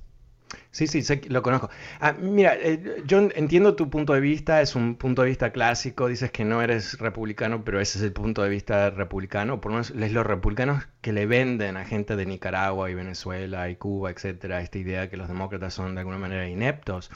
Sí, 0.72 0.88
sí, 0.88 1.04
lo 1.30 1.42
conozco. 1.42 1.70
Ah, 2.00 2.14
mira, 2.14 2.56
eh, 2.56 3.04
yo 3.06 3.20
entiendo 3.36 3.76
tu 3.76 3.90
punto 3.90 4.14
de 4.14 4.20
vista, 4.20 4.62
es 4.62 4.76
un 4.76 4.96
punto 4.96 5.22
de 5.22 5.30
vista 5.30 5.52
clásico, 5.52 6.08
dices 6.08 6.32
que 6.32 6.46
no 6.46 6.62
eres 6.62 7.00
republicano, 7.00 7.64
pero 7.64 7.80
ese 7.80 8.00
es 8.00 8.04
el 8.04 8.14
punto 8.14 8.44
de 8.44 8.50
vista 8.50 8.90
republicano, 8.90 9.62
por 9.62 9.72
lo 9.72 9.76
menos 9.76 9.92
es 9.92 10.12
los 10.12 10.26
republicanos 10.26 10.88
que 11.02 11.14
le 11.14 11.26
venden 11.26 11.78
a 11.78 11.86
gente 11.86 12.16
de 12.16 12.26
Nicaragua 12.26 12.90
y 12.90 12.96
Venezuela 12.96 13.70
y 13.70 13.76
Cuba, 13.76 14.12
etcétera, 14.12 14.62
esta 14.62 14.78
idea 14.78 15.02
de 15.02 15.10
que 15.10 15.18
los 15.18 15.28
demócratas 15.28 15.74
son 15.74 15.96
de 15.96 16.02
alguna 16.02 16.18
manera 16.18 16.48
ineptos. 16.48 17.12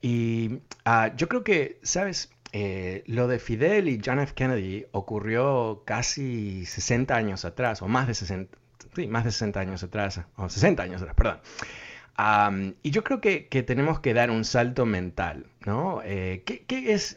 Y 0.00 0.60
ah, 0.84 1.12
yo 1.16 1.28
creo 1.28 1.44
que, 1.44 1.78
¿sabes? 1.82 2.30
Eh, 2.52 3.04
lo 3.06 3.28
de 3.28 3.38
Fidel 3.38 3.88
y 3.88 4.00
John 4.04 4.20
F. 4.20 4.32
Kennedy 4.34 4.86
ocurrió 4.92 5.82
casi 5.84 6.64
60 6.64 7.14
años 7.14 7.44
atrás, 7.44 7.82
o 7.82 7.88
más 7.88 8.06
de 8.06 8.14
60, 8.14 8.56
sí, 8.94 9.06
más 9.06 9.24
de 9.24 9.32
60 9.32 9.60
años 9.60 9.82
atrás, 9.82 10.20
o 10.36 10.48
60 10.48 10.82
años 10.82 11.02
atrás, 11.02 11.16
perdón 11.16 11.40
y 12.82 12.90
yo 12.90 13.04
creo 13.04 13.20
que, 13.20 13.40
tenemos 13.62 14.00
que 14.00 14.12
dar 14.12 14.30
un 14.30 14.44
salto 14.44 14.86
mental, 14.86 15.46
¿no? 15.64 16.00
Eh, 16.04 16.42
¿qué, 16.44 16.92
es 16.92 17.16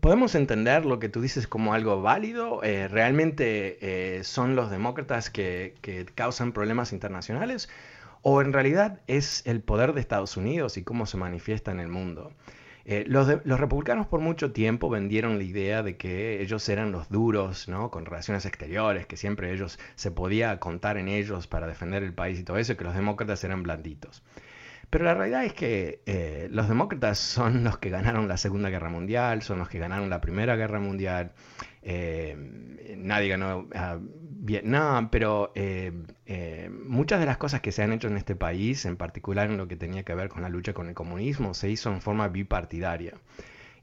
¿Podemos 0.00 0.34
entender 0.34 0.84
lo 0.84 0.98
que 0.98 1.08
tú 1.08 1.20
dices 1.20 1.46
como 1.46 1.74
algo 1.74 2.02
válido? 2.02 2.62
Eh, 2.62 2.88
¿Realmente 2.88 4.18
eh, 4.18 4.24
son 4.24 4.56
los 4.56 4.70
demócratas 4.70 5.30
que, 5.30 5.74
que, 5.80 6.04
causan 6.04 6.52
problemas 6.52 6.92
internacionales? 6.92 7.70
¿O 8.22 8.40
en 8.40 8.52
realidad 8.52 9.00
es 9.08 9.42
el 9.46 9.62
poder 9.62 9.92
de 9.92 10.00
Estados 10.00 10.36
Unidos 10.36 10.76
y 10.76 10.84
cómo 10.84 11.06
se 11.06 11.16
manifiesta 11.16 11.72
en 11.72 11.80
el 11.80 11.88
mundo? 11.88 12.32
Eh, 12.84 13.04
los, 13.06 13.28
republicanos 13.28 14.06
por 14.06 14.20
mucho 14.20 14.52
tiempo 14.52 14.88
vendieron 14.88 15.38
la 15.38 15.44
idea 15.44 15.82
de 15.82 15.96
que 15.96 16.40
ellos 16.40 16.68
eran 16.68 16.90
los 16.90 17.08
duros, 17.08 17.68
¿no? 17.68 17.90
Con 17.90 18.06
relaciones 18.06 18.44
exteriores, 18.44 19.06
que 19.06 19.16
siempre 19.16 19.52
ellos 19.52 19.78
se 19.94 20.10
podía 20.10 20.58
contar 20.58 20.96
en 20.96 21.08
ellos 21.08 21.46
para 21.46 21.66
defender 21.66 22.02
el 22.02 22.12
país 22.12 22.40
y 22.40 22.44
todo 22.44 22.58
eso, 22.58 22.72
y 22.72 22.76
que 22.76 22.84
los 22.84 22.94
demócratas 22.94 23.42
eran 23.44 23.62
blanditos. 23.62 24.22
Pero 24.90 25.04
la 25.04 25.14
realidad 25.14 25.44
es 25.44 25.54
que 25.54 26.02
eh, 26.06 26.48
los 26.50 26.68
demócratas 26.68 27.18
son 27.18 27.64
los 27.64 27.78
que 27.78 27.90
ganaron 27.90 28.28
la 28.28 28.36
Segunda 28.36 28.68
Guerra 28.68 28.90
Mundial, 28.90 29.42
son 29.42 29.58
los 29.58 29.68
que 29.68 29.78
ganaron 29.78 30.10
la 30.10 30.20
Primera 30.20 30.56
Guerra 30.56 30.80
Mundial. 30.80 31.32
Eh, 31.82 32.96
nadie 32.96 33.28
ganó 33.28 33.58
uh, 33.58 34.00
Vietnam, 34.44 35.10
pero 35.10 35.52
eh, 35.54 35.92
muchas 36.86 37.20
de 37.20 37.26
las 37.26 37.36
cosas 37.36 37.60
que 37.60 37.72
se 37.72 37.82
han 37.82 37.92
hecho 37.92 38.08
en 38.08 38.16
este 38.16 38.36
país, 38.36 38.84
en 38.84 38.96
particular 38.96 39.50
en 39.50 39.56
lo 39.56 39.68
que 39.68 39.76
tenía 39.76 40.02
que 40.04 40.14
ver 40.14 40.28
con 40.28 40.42
la 40.42 40.48
lucha 40.48 40.72
con 40.72 40.88
el 40.88 40.94
comunismo, 40.94 41.54
se 41.54 41.70
hizo 41.70 41.92
en 41.92 42.00
forma 42.00 42.28
bipartidaria. 42.28 43.14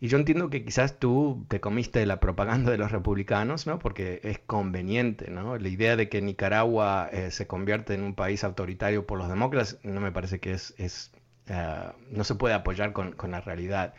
Y 0.02 0.08
yo 0.08 0.18
entiendo 0.18 0.50
que 0.50 0.64
quizás 0.64 0.98
tú 0.98 1.46
te 1.50 1.60
comiste 1.60 2.06
la 2.06 2.22
propaganda 2.22 2.72
de 2.72 2.78
los 2.78 2.92
republicanos, 2.92 3.68
¿no? 3.68 3.80
Porque 3.80 4.22
es 4.24 4.40
conveniente, 4.40 5.30
¿no? 5.30 5.58
La 5.58 5.68
idea 5.68 5.98
de 5.98 6.08
que 6.08 6.22
Nicaragua 6.22 7.10
eh, 7.12 7.32
se 7.32 7.48
convierte 7.48 7.96
en 7.96 8.04
un 8.04 8.16
país 8.16 8.44
autoritario 8.46 9.06
por 9.06 9.18
los 9.18 9.28
demócratas 9.28 9.78
no 9.84 10.00
me 10.00 10.12
parece 10.14 10.40
que 10.40 10.54
es, 10.54 10.74
es 10.78 11.12
eh, 11.48 11.92
no 12.12 12.24
se 12.24 12.36
puede 12.36 12.54
apoyar 12.54 12.94
con, 12.94 13.12
con, 13.12 13.32
la 13.32 13.42
realidad. 13.42 13.94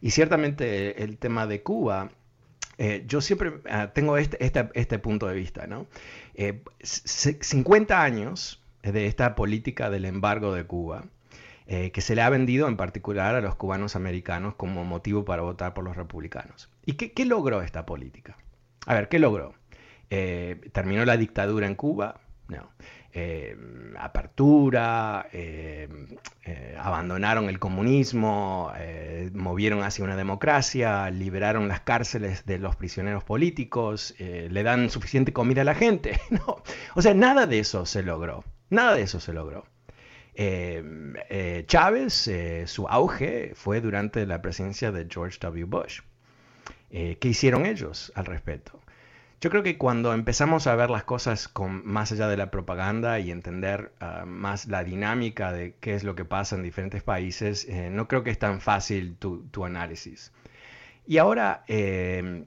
Y 0.00 0.10
ciertamente 0.10 1.04
el 1.04 1.18
tema 1.18 1.46
de 1.46 1.62
Cuba, 1.62 2.10
eh, 2.78 3.04
yo 3.06 3.20
siempre 3.20 3.52
tengo 3.92 4.16
este, 4.16 4.44
este, 4.44 4.68
este, 4.74 4.98
punto 4.98 5.26
de 5.26 5.34
vista, 5.34 5.66
¿no? 5.66 5.86
50 6.82 8.02
años 8.02 8.62
de 8.82 9.06
esta 9.06 9.34
política 9.34 9.90
del 9.90 10.04
embargo 10.04 10.54
de 10.54 10.64
Cuba 10.64 11.04
eh, 11.66 11.92
que 11.92 12.02
se 12.02 12.14
le 12.14 12.20
ha 12.20 12.28
vendido 12.28 12.68
en 12.68 12.76
particular 12.76 13.34
a 13.34 13.40
los 13.40 13.54
cubanos 13.54 13.96
americanos 13.96 14.54
como 14.54 14.84
motivo 14.84 15.24
para 15.24 15.40
votar 15.40 15.72
por 15.72 15.82
los 15.82 15.96
republicanos. 15.96 16.68
¿Y 16.84 16.94
qué, 16.94 17.24
logró 17.24 17.62
esta 17.62 17.86
política? 17.86 18.36
A 18.84 18.92
ver, 18.92 19.08
¿qué 19.08 19.18
logró? 19.18 19.54
Eh, 20.10 20.60
¿Terminó 20.72 21.06
la 21.06 21.16
dictadura 21.16 21.66
en 21.66 21.74
Cuba? 21.74 22.20
No. 22.48 22.68
Eh, 23.16 23.56
apertura, 23.96 25.28
abandonaron 26.78 27.48
el 27.48 27.58
comunismo, 27.58 28.72
movieron 29.32 29.82
hacia 29.82 30.04
una 30.04 30.16
democracia, 30.16 31.10
liberaron 31.10 31.68
las 31.68 31.80
cárceles 31.80 32.44
de 32.44 32.58
los 32.58 32.74
prisioneros 32.76 33.22
políticos, 33.22 34.14
le 34.18 34.62
dan 34.62 34.90
suficiente 34.90 35.32
comida 35.32 35.62
a 35.62 35.64
la 35.64 35.74
gente. 35.74 36.20
No. 36.30 36.62
O 36.96 37.02
sea, 37.02 37.14
nada 37.14 37.46
de 37.46 37.60
eso 37.60 37.86
se 37.86 38.02
logró. 38.02 38.44
Nada 38.68 38.94
de 38.96 39.02
eso 39.02 39.20
se 39.20 39.32
logró. 39.32 39.64
Em, 40.34 41.14
eh, 41.30 41.64
Chávez, 41.66 42.26
eh, 42.26 42.66
su 42.66 42.88
auge 42.88 43.52
fue 43.54 43.80
durante 43.80 44.26
la 44.26 44.42
presidencia 44.42 44.90
de 44.90 45.06
George 45.08 45.38
W. 45.40 45.64
Bush. 45.64 46.00
Eh, 46.90 47.18
¿Qué 47.20 47.28
hicieron 47.28 47.66
ellos 47.66 48.12
al 48.16 48.26
respecto? 48.26 48.80
Yo 49.40 49.50
creo 49.50 49.62
que 49.62 49.76
cuando 49.76 50.14
empezamos 50.14 50.66
a 50.66 50.74
ver 50.74 50.90
las 50.90 51.04
cosas 51.04 51.52
más 51.84 52.12
allá 52.12 52.28
de 52.28 52.36
la 52.36 52.50
propaganda 52.50 53.18
y 53.18 53.30
entender 53.30 53.92
ah, 54.00 54.24
más 54.26 54.66
la 54.66 54.84
dinámica 54.84 55.52
de 55.52 55.76
qué 55.80 55.94
es 55.94 56.04
lo 56.04 56.14
que 56.14 56.24
pasa 56.24 56.56
en 56.56 56.62
diferentes 56.62 57.02
países, 57.02 57.68
no 57.90 58.08
creo 58.08 58.24
que 58.24 58.30
es 58.30 58.38
tan 58.38 58.60
fácil 58.60 59.16
tu, 59.16 59.64
análisis. 59.64 60.32
Y 61.06 61.18
ahora 61.18 61.64
em, 61.68 62.46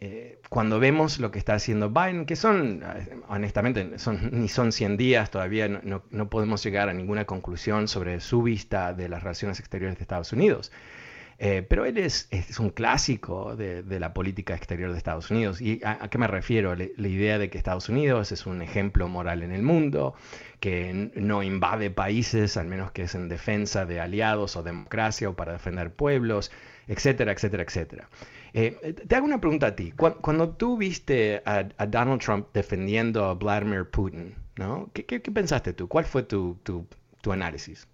eh, 0.00 0.40
cuando 0.48 0.78
vemos 0.78 1.18
lo 1.18 1.32
que 1.32 1.40
está 1.40 1.54
haciendo 1.54 1.90
Biden, 1.90 2.24
que 2.24 2.36
son, 2.36 2.82
eh, 2.84 3.20
honestamente, 3.28 3.84
ni 4.30 4.48
son 4.48 4.72
100 4.72 4.96
días, 4.96 5.30
todavía 5.30 5.68
no, 5.68 6.02
no, 6.10 6.30
podemos 6.30 6.62
llegar 6.62 6.88
a 6.88 6.94
ninguna 6.94 7.24
conclusión 7.24 7.88
sobre 7.88 8.20
su 8.20 8.42
vista 8.42 8.94
de 8.94 9.08
las 9.08 9.22
relaciones 9.22 9.58
exteriores 9.58 9.98
de 9.98 10.02
Estados 10.02 10.32
Unidos. 10.32 10.70
Eh, 11.40 11.64
pero 11.68 11.84
él 11.84 11.98
es, 11.98 12.26
es 12.32 12.58
un 12.58 12.70
clásico 12.70 13.54
de, 13.54 13.84
de, 13.84 14.00
la 14.00 14.12
política 14.12 14.56
exterior 14.56 14.90
de 14.90 14.98
Estados 14.98 15.30
Unidos. 15.30 15.60
¿Y 15.60 15.80
a, 15.84 16.08
qué 16.08 16.18
me 16.18 16.26
refiero? 16.26 16.74
la 16.74 17.08
idea 17.08 17.38
de 17.38 17.48
que 17.48 17.58
Estados 17.58 17.88
Unidos 17.88 18.32
es 18.32 18.44
un 18.44 18.60
ejemplo 18.60 19.06
moral 19.06 19.44
en 19.44 19.52
el 19.52 19.62
mundo, 19.62 20.14
que 20.58 21.12
no 21.14 21.44
invade 21.44 21.90
países, 21.90 22.56
al 22.56 22.66
menos 22.66 22.90
que 22.90 23.02
es 23.02 23.14
en 23.14 23.28
defensa 23.28 23.86
de 23.86 24.00
aliados 24.00 24.56
o 24.56 24.64
democracia 24.64 25.28
o 25.28 25.34
para 25.34 25.52
defender 25.52 25.92
pueblos, 25.92 26.50
etcétera, 26.88 27.32
etcétera, 27.32 27.62
etcétera. 27.62 28.08
Eh, 28.54 28.94
te 29.06 29.14
hago 29.14 29.26
una 29.26 29.40
pregunta 29.40 29.68
a 29.68 29.76
ti. 29.76 29.92
Cuando, 29.92 30.50
tú 30.50 30.76
viste 30.76 31.42
a, 31.44 31.64
Donald 31.86 32.20
Trump 32.20 32.48
defendiendo 32.52 33.24
a 33.24 33.34
Vladimir 33.34 33.84
Putin, 33.84 34.34
¿no? 34.56 34.90
¿Qué, 34.92 35.20
pensaste 35.20 35.72
tú? 35.72 35.86
¿Cuál 35.88 36.04
fue 36.04 36.22
tu, 36.22 36.58
análisis? 37.30 37.86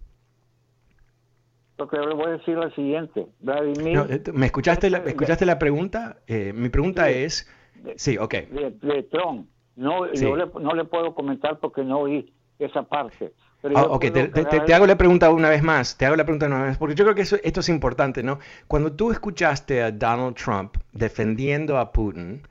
Lo 1.77 1.87
que 1.87 1.97
le 1.97 2.13
voy 2.13 2.27
a 2.27 2.29
decir 2.37 2.55
lo 2.55 2.69
siguiente. 2.71 3.27
Eh, 3.47 4.23
¿Me 4.33 4.45
escuchaste 4.45 4.89
la, 4.89 4.99
escuchaste 4.99 5.45
la 5.45 5.59
pregunta? 5.59 6.17
Eh, 6.27 6.53
mi 6.53 6.69
pregunta 6.69 7.09
es... 7.09 7.49
Sí, 7.97 8.17
ok. 8.17 8.33
De, 8.33 9.03
Trump. 9.11 9.47
No, 9.75 10.11
yo 10.13 10.35
no 10.37 10.73
le 10.73 10.85
puedo 10.85 11.13
comentar 11.13 11.59
porque 11.59 11.83
no 11.83 11.99
oí 11.99 12.33
esa 12.59 12.83
parte. 12.83 13.33
Ah, 13.73 13.87
ok, 13.89 14.05
te, 14.11 14.73
hago 14.73 14.85
la 14.85 14.95
pregunta 14.95 15.31
una 15.31 15.49
vez 15.49 15.63
más, 15.63 15.97
te 15.97 16.05
hago 16.05 16.15
la 16.15 16.23
pregunta 16.23 16.45
una 16.45 16.59
vez 16.59 16.67
más, 16.69 16.77
porque 16.77 16.93
yo 16.93 17.03
creo 17.03 17.15
que 17.15 17.23
eso, 17.23 17.37
esto 17.43 17.61
es 17.61 17.69
importante, 17.69 18.21
¿no? 18.21 18.37
Cuando 18.67 18.93
tú 18.93 19.11
escuchaste 19.11 19.81
a 19.81 19.91
Donald 19.91 20.35
Trump 20.35 20.77
defendiendo 20.91 21.79
a 21.79 21.91
Putin 21.91 22.43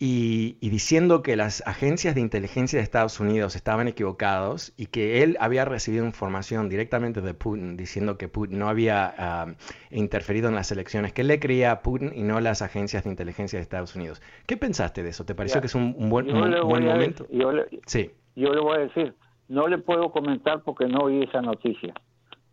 y, 0.00 0.56
diciendo 0.60 1.22
que 1.22 1.34
las 1.34 1.66
agencias 1.66 2.14
de 2.14 2.20
inteligencia 2.20 2.78
de 2.78 2.84
Estados 2.84 3.18
Unidos 3.18 3.56
estaban 3.56 3.88
equivocados 3.88 4.72
y 4.76 4.86
que 4.86 5.24
él 5.24 5.36
había 5.40 5.64
recibido 5.64 6.04
información 6.04 6.68
directamente 6.68 7.20
de 7.20 7.34
Putin 7.34 7.76
diciendo 7.76 8.16
que 8.16 8.28
Putin 8.28 8.60
no 8.60 8.68
había 8.68 9.12
ah, 9.18 9.46
interferido 9.90 10.48
en 10.48 10.54
las 10.54 10.70
elecciones, 10.70 11.12
que 11.12 11.22
él 11.22 11.28
le 11.28 11.40
creía 11.40 11.72
a 11.72 11.82
Putin 11.82 12.12
y 12.14 12.22
no 12.22 12.40
las 12.40 12.62
agencias 12.62 13.04
de 13.04 13.10
inteligencia 13.10 13.58
de 13.58 13.62
Estados 13.62 13.96
Unidos. 13.96 14.22
¿Qué 14.46 14.56
pensaste 14.56 15.02
de 15.02 15.10
eso? 15.10 15.24
¿Te 15.24 15.34
pareció 15.34 15.60
que 15.60 15.66
es 15.66 15.74
un, 15.74 15.94
buen, 16.08 16.32
momento? 16.32 17.26
yo, 17.30 17.50
le, 17.50 17.66
sí. 17.86 18.12
yo 18.36 18.54
le 18.54 18.60
voy 18.60 18.76
a 18.76 18.80
decir, 18.80 19.14
no 19.48 19.66
le 19.66 19.78
puedo 19.78 20.12
comentar 20.12 20.62
porque 20.62 20.86
no 20.86 21.00
oí 21.00 21.24
esa 21.24 21.42
noticia. 21.42 21.92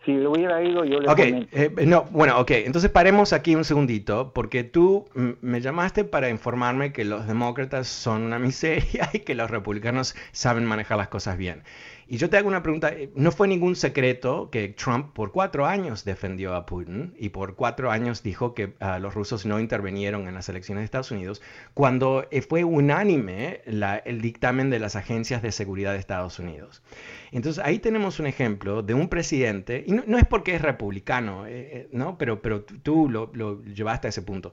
Si 0.05 0.13
le 0.13 0.27
hubiera 0.27 0.61
ido, 0.63 0.85
yo 0.85 0.99
le 0.99 1.09
Ok, 1.09 1.19
eh, 1.19 1.71
no, 1.85 2.03
bueno, 2.11 2.39
ok, 2.39 2.51
entonces 2.51 2.91
paremos 2.91 3.33
aquí 3.33 3.55
un 3.55 3.65
segundito, 3.65 4.33
porque 4.33 4.63
tú 4.63 5.05
me 5.41 5.61
llamaste 5.61 6.03
para 6.03 6.29
informarme 6.29 6.93
que 6.93 7.05
los 7.05 7.25
demócratas 7.27 7.87
son 7.87 8.21
una 8.21 8.37
miseria 8.37 9.09
y 9.13 9.19
que 9.19 9.33
los 9.33 9.49
republicanos 9.49 10.15
saben 10.31 10.65
manejar 10.65 10.97
las 10.97 11.07
cosas 11.07 11.37
bien. 11.37 11.63
Y 12.07 12.17
yo 12.17 12.29
te 12.29 12.37
hago 12.37 12.47
una 12.47 12.61
pregunta, 12.61 12.89
eh, 12.89 13.09
no 13.15 13.31
fue 13.31 13.47
ningún 13.47 13.75
secreto 13.75 14.49
que 14.51 14.69
Trump 14.69 15.13
por 15.13 15.31
cuatro 15.31 15.65
años 15.65 16.05
defendió 16.05 16.53
a 16.53 16.65
Putin 16.67 17.15
y 17.17 17.29
por 17.29 17.55
cuatro 17.55 17.89
años 17.89 18.21
dijo 18.21 18.53
que 18.53 18.73
ah, 18.79 18.99
los 18.99 19.15
rusos 19.15 19.45
no 19.47 19.59
intervinieron 19.59 20.27
en 20.27 20.35
las 20.35 20.47
elecciones 20.47 20.81
de 20.81 20.85
Estados 20.85 21.09
Unidos, 21.09 21.41
cuando 21.73 22.27
eh, 22.29 22.43
fue 22.43 22.63
unánime 22.63 23.61
el 23.65 24.21
dictamen 24.21 24.69
de 24.69 24.79
las 24.79 24.95
agencias 24.95 25.41
de 25.41 25.51
seguridad 25.51 25.93
de 25.93 25.99
Estados 25.99 26.37
Unidos. 26.37 26.83
Entonces 27.31 27.63
ahí 27.65 27.79
tenemos 27.79 28.19
un 28.19 28.27
ejemplo 28.27 28.83
de 28.83 28.93
un 28.93 29.09
presidente, 29.09 29.83
y 29.87 29.93
no, 29.93 30.17
es 30.19 30.25
porque 30.25 30.53
es 30.55 30.61
republicano, 30.61 31.45
eh, 31.47 31.89
¿no? 31.91 32.19
pero, 32.19 32.39
pero 32.41 32.63
tú 32.63 33.09
lo, 33.09 33.63
llevaste 33.63 34.07
a 34.07 34.09
ese 34.09 34.21
punto. 34.21 34.51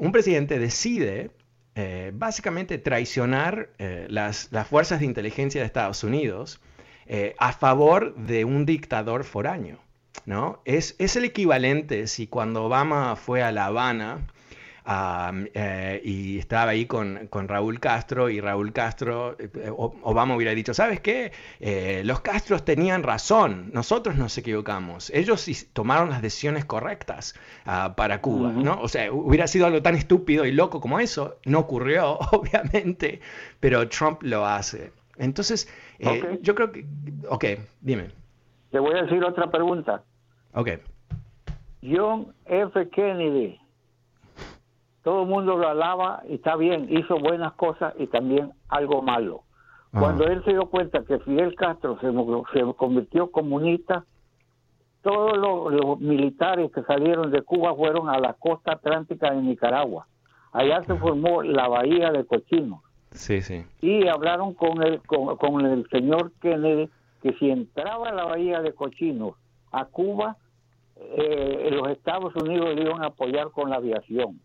un 0.00 0.12
presidente 0.12 0.58
decide 0.58 1.30
básicamente 2.14 2.78
traicionar 2.78 3.68
las, 4.08 4.48
las, 4.50 4.66
fuerzas 4.66 5.00
de 5.00 5.06
inteligencia 5.06 5.60
de 5.60 5.66
Estados 5.66 6.04
Unidos 6.04 6.60
eh, 7.08 7.36
a 7.38 7.52
favor 7.52 8.16
de 8.16 8.44
un 8.44 8.66
dictador 8.66 9.22
foráneo. 9.22 9.78
¿no? 10.24 10.60
Es, 10.64 10.96
es, 10.98 11.14
el 11.14 11.24
equivalente 11.24 12.08
si 12.08 12.26
cuando 12.26 12.64
Obama 12.64 13.14
fue 13.14 13.44
a 13.44 13.52
La 13.52 13.66
Habana 13.66 14.26
eh, 14.86 16.00
y 16.04 16.38
estaba 16.38 16.70
ahí 16.70 16.86
con, 16.86 17.26
con, 17.28 17.48
Raúl 17.48 17.80
Castro 17.80 18.30
y 18.30 18.40
Raúl 18.40 18.72
Castro, 18.72 19.36
eh, 19.38 19.70
Obama 19.70 20.36
hubiera 20.36 20.54
dicho, 20.54 20.74
¿sabes 20.74 21.00
qué? 21.00 21.32
los 22.04 22.20
Castros 22.20 22.64
tenían 22.64 23.02
razón, 23.02 23.70
nosotros 23.72 24.16
nos 24.16 24.36
equivocamos, 24.38 25.10
ellos 25.10 25.48
tomaron 25.72 26.10
las 26.10 26.22
decisiones 26.22 26.64
correctas 26.64 27.34
ah, 27.64 27.94
para 27.96 28.20
Cuba, 28.20 28.52
¿no? 28.52 28.80
O 28.80 28.88
sea, 28.88 29.10
hubiera 29.12 29.46
sido 29.46 29.66
algo 29.66 29.82
tan 29.82 29.94
estúpido 29.94 30.44
y 30.44 30.52
loco 30.52 30.80
como 30.80 31.00
eso, 31.00 31.38
no 31.44 31.60
ocurrió, 31.60 32.18
obviamente, 32.32 33.20
pero 33.60 33.88
Trump 33.88 34.22
lo 34.22 34.46
hace. 34.46 34.92
Entonces, 35.18 35.68
eh, 35.98 36.38
yo 36.42 36.54
creo 36.54 36.72
que... 36.72 36.84
Ok, 37.28 37.44
dime. 37.80 38.10
Te 38.70 38.78
voy 38.78 38.96
a 38.98 39.02
decir 39.02 39.24
otra 39.24 39.50
pregunta. 39.50 40.02
Ok. 40.52 40.70
John 41.82 42.34
F. 42.46 42.88
Kennedy, 42.90 43.58
todo 45.06 45.22
el 45.22 45.28
mundo 45.28 45.56
lo 45.56 45.68
alaba 45.68 46.24
y 46.28 46.34
está 46.34 46.56
bien, 46.56 46.88
hizo 46.90 47.16
buenas 47.20 47.52
cosas 47.52 47.94
y 47.96 48.08
también 48.08 48.50
algo 48.68 49.02
malo. 49.02 49.44
Cuando 49.92 50.24
él 50.24 50.42
se 50.44 50.50
dio 50.50 50.66
cuenta 50.66 51.04
que 51.04 51.20
Fidel 51.20 51.54
Castro 51.54 51.96
se, 52.00 52.08
se 52.52 52.74
convirtió 52.74 53.30
comunista, 53.30 54.04
todos 55.02 55.38
los, 55.38 55.72
los, 55.72 56.00
militares 56.00 56.72
que 56.72 56.82
salieron 56.82 57.30
de 57.30 57.42
Cuba 57.42 57.72
fueron 57.76 58.08
a 58.08 58.18
la 58.18 58.32
costa 58.32 58.72
atlántica 58.72 59.30
de 59.30 59.42
Nicaragua. 59.42 60.08
Allá 60.50 60.82
se 60.82 60.96
formó 60.96 61.40
la 61.40 61.68
bahía 61.68 62.10
de 62.10 62.26
Cochino. 62.26 62.82
Sí, 63.12 63.42
sí. 63.42 63.64
Y 63.82 64.08
hablaron 64.08 64.54
con 64.54 64.82
el, 64.82 65.00
con, 65.02 65.66
el 65.66 65.88
señor 65.88 66.32
Kennedy 66.42 66.90
que 67.22 67.32
si 67.34 67.48
entraba 67.48 68.08
a 68.08 68.12
la 68.12 68.24
bahía 68.24 68.60
de 68.60 68.74
Cochinos 68.74 69.36
a 69.70 69.84
Cuba, 69.84 70.36
eh, 70.96 71.68
los 71.70 71.90
Estados 71.90 72.34
Unidos 72.34 72.74
le 72.74 72.82
iban 72.82 73.04
a 73.04 73.06
apoyar 73.06 73.52
con 73.52 73.70
la 73.70 73.76
aviación. 73.76 74.40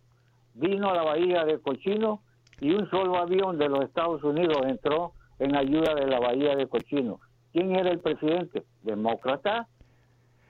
Vino 0.54 0.90
a 0.90 0.96
la 0.96 1.04
bahía 1.04 1.46
de 1.46 1.60
Cochinos 1.60 2.20
y 2.60 2.72
un 2.72 2.90
solo 2.90 3.18
avión 3.18 3.58
de 3.58 3.70
los 3.70 3.84
Estados 3.86 4.24
Unidos 4.24 4.58
entró 4.66 5.14
en 5.40 5.56
ayuda 5.56 5.96
de 5.96 6.08
la 6.08 6.20
bahía 6.20 6.56
de 6.56 6.68
Cochinos. 6.68 7.20
¿Quién 7.52 7.76
era 7.76 7.90
el 7.90 8.00
presidente? 8.00 8.64
Demócrata 8.84 9.68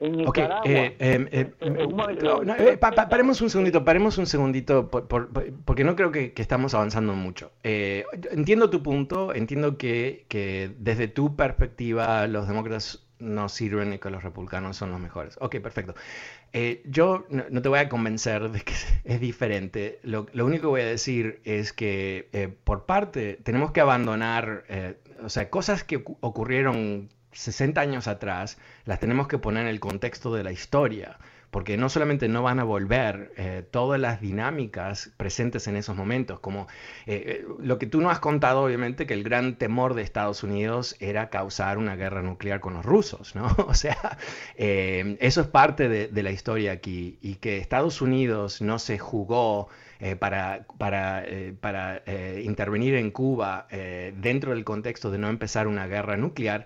en 0.01 0.17
Nicaragua. 0.17 0.61
paremos 3.09 3.39
un 3.41 3.49
segundito, 3.49 3.85
paremos 3.85 4.17
un 4.17 4.25
segundito, 4.25 4.89
porque 4.89 5.83
no 5.83 5.95
creo 5.95 6.11
que, 6.11 6.33
estamos 6.35 6.73
avanzando 6.73 7.13
mucho. 7.13 7.51
Eh, 7.63 8.03
entiendo 8.31 8.69
tu 8.69 8.81
punto, 8.81 9.33
entiendo 9.33 9.77
que, 9.77 10.25
que, 10.27 10.71
desde 10.79 11.07
tu 11.07 11.35
perspectiva 11.35 12.27
los 12.27 12.47
demócratas 12.47 13.07
no 13.19 13.47
sirven 13.47 13.93
y 13.93 13.99
que 13.99 14.09
los 14.09 14.23
republicanos 14.23 14.75
son 14.75 14.91
los 14.91 14.99
mejores. 14.99 15.37
Ok, 15.39 15.57
perfecto. 15.59 15.93
Eh, 16.53 16.83
yo 16.85 17.25
no, 17.29 17.61
te 17.61 17.69
voy 17.69 17.79
a 17.79 17.89
convencer 17.89 18.49
de 18.49 18.61
que 18.61 18.73
es 19.05 19.19
diferente. 19.19 19.99
Lo, 20.03 20.27
único 20.33 20.63
que 20.63 20.67
voy 20.67 20.81
a 20.81 20.85
decir 20.85 21.41
es 21.45 21.73
que 21.73 22.29
eh, 22.33 22.49
por 22.63 22.85
parte 22.85 23.39
tenemos 23.43 23.71
que 23.71 23.81
abandonar, 23.81 24.65
o 25.23 25.29
sea, 25.29 25.49
cosas 25.49 25.83
que 25.83 26.03
ocurrieron 26.19 27.09
60 27.31 27.79
años 27.79 28.07
atrás, 28.07 28.57
las 28.85 28.99
tenemos 28.99 29.27
que 29.27 29.37
poner 29.37 29.63
en 29.63 29.69
el 29.69 29.79
contexto 29.79 30.33
de 30.33 30.43
la 30.43 30.51
historia, 30.51 31.17
porque 31.51 31.75
no 31.75 31.89
solamente 31.89 32.29
no 32.29 32.41
van 32.43 32.59
a 32.59 32.63
volver 32.63 33.33
eh, 33.35 33.63
todas 33.69 33.99
las 33.99 34.21
dinámicas 34.21 35.11
presentes 35.17 35.67
en 35.67 35.75
esos 35.75 35.97
momentos, 35.97 36.39
como 36.39 36.67
eh, 37.05 37.43
eh, 37.43 37.45
lo 37.59 37.77
que 37.77 37.87
tú 37.87 37.99
no 37.99 38.09
has 38.09 38.19
contado, 38.19 38.63
obviamente, 38.63 39.05
que 39.05 39.13
el 39.13 39.23
gran 39.23 39.57
temor 39.57 39.93
de 39.93 40.01
Estados 40.01 40.43
Unidos 40.43 40.95
era 40.99 41.29
causar 41.29 41.77
una 41.77 41.97
guerra 41.97 42.21
nuclear 42.21 42.61
con 42.61 42.73
los 42.73 42.85
rusos, 42.85 43.35
¿no? 43.35 43.55
O 43.71 43.73
sea, 43.73 44.17
eso 44.55 45.41
es 45.41 45.47
parte 45.47 45.87
de, 45.89 46.23
la 46.23 46.31
historia 46.31 46.71
aquí, 46.71 47.17
y 47.21 47.35
que 47.35 47.57
Estados 47.57 48.01
Unidos 48.01 48.61
no 48.61 48.79
se 48.79 48.97
jugó 48.97 49.69
para, 50.19 50.65
intervenir 52.43 52.95
en 52.95 53.11
Cuba 53.11 53.67
dentro 54.15 54.51
del 54.51 54.63
contexto 54.63 55.09
de 55.09 55.17
no 55.17 55.29
empezar 55.29 55.67
una 55.67 55.87
guerra 55.87 56.17
nuclear, 56.17 56.65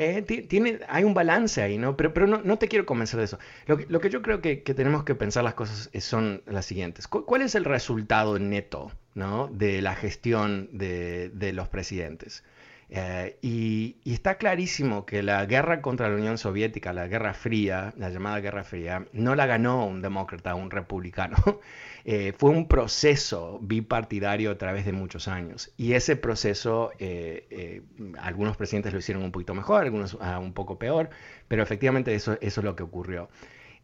eh, 0.00 0.22
tiene, 0.22 0.78
hay 0.88 1.02
un 1.02 1.12
balance 1.12 1.60
ahí, 1.60 1.76
¿no? 1.76 1.96
Pero, 1.96 2.14
pero 2.14 2.28
no, 2.28 2.40
no 2.42 2.56
te 2.56 2.68
quiero 2.68 2.86
convencer 2.86 3.18
de 3.18 3.24
eso. 3.24 3.38
Lo 3.66 3.76
que, 3.76 3.86
lo 3.88 4.00
que 4.00 4.10
yo 4.10 4.22
creo 4.22 4.40
que, 4.40 4.62
que, 4.62 4.72
tenemos 4.72 5.02
que 5.02 5.16
pensar 5.16 5.42
las 5.42 5.54
cosas 5.54 5.90
son 6.00 6.42
las 6.46 6.66
siguientes. 6.66 7.08
¿Cuál 7.08 7.42
es 7.42 7.56
el 7.56 7.64
resultado 7.64 8.38
neto 8.38 8.92
¿no? 9.14 9.48
de 9.48 9.82
la 9.82 9.96
gestión 9.96 10.68
de, 10.72 11.30
de 11.30 11.52
los 11.52 11.68
presidentes? 11.68 12.44
Eh, 12.90 13.36
y, 13.42 13.96
está 14.06 14.38
clarísimo 14.38 15.04
que 15.04 15.22
la 15.22 15.44
guerra 15.44 15.82
contra 15.82 16.08
la 16.08 16.14
Unión 16.16 16.38
Soviética, 16.38 16.92
la 16.94 17.06
Guerra 17.06 17.34
Fría, 17.34 17.92
la 17.98 18.08
llamada 18.08 18.40
Guerra 18.40 18.64
Fría, 18.64 19.06
no 19.12 19.34
la 19.34 19.46
ganó 19.46 19.86
un 19.86 20.00
demócrata, 20.00 20.54
un 20.54 20.70
republicano. 20.70 21.36
Eh, 22.10 22.32
fue 22.38 22.50
un 22.50 22.68
proceso 22.68 23.58
bipartidario 23.60 24.50
a 24.50 24.56
través 24.56 24.86
de 24.86 24.92
muchos 24.92 25.28
años. 25.28 25.72
Y 25.76 25.92
ese 25.92 26.16
proceso, 26.16 26.90
eh, 26.98 27.82
algunos 28.18 28.56
presidentes 28.56 28.94
lo 28.94 28.98
hicieron 28.98 29.22
un 29.22 29.30
poquito 29.30 29.54
mejor, 29.54 29.84
algunos 29.84 30.16
ah, 30.20 30.38
un 30.38 30.54
poco 30.54 30.78
peor, 30.78 31.10
pero 31.48 31.62
efectivamente 31.62 32.14
eso, 32.14 32.38
eso 32.40 32.60
es 32.60 32.64
lo 32.64 32.74
que 32.76 32.82
ocurrió. 32.82 33.28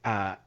Ah, 0.04 0.40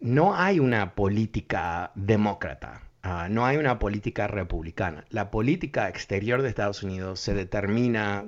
no 0.00 0.34
hay 0.34 0.58
una 0.58 0.94
política 0.94 1.92
demócrata 1.94 2.82
Ah, 3.02 3.28
no 3.30 3.46
hay 3.46 3.56
una 3.56 3.78
política 3.78 4.26
republicana. 4.26 5.04
La 5.08 5.30
política 5.30 5.88
exterior 5.88 6.42
de 6.42 6.50
Estados 6.50 6.82
Unidos 6.82 7.18
se 7.20 7.32
determina 7.32 8.24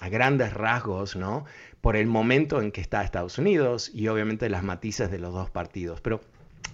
a 0.00 0.08
grandes 0.08 0.54
rasgos, 0.54 1.14
¿no? 1.14 1.44
Por 1.82 1.94
el 1.94 2.06
momento 2.06 2.62
en 2.62 2.72
que 2.72 2.80
está 2.80 3.04
Estados 3.04 3.36
Unidos 3.38 3.90
y 3.92 4.08
obviamente 4.08 4.48
las 4.48 4.62
matices 4.62 5.10
de 5.10 5.18
los 5.18 5.34
dos 5.34 5.50
partidos. 5.50 6.00
Pero 6.00 6.20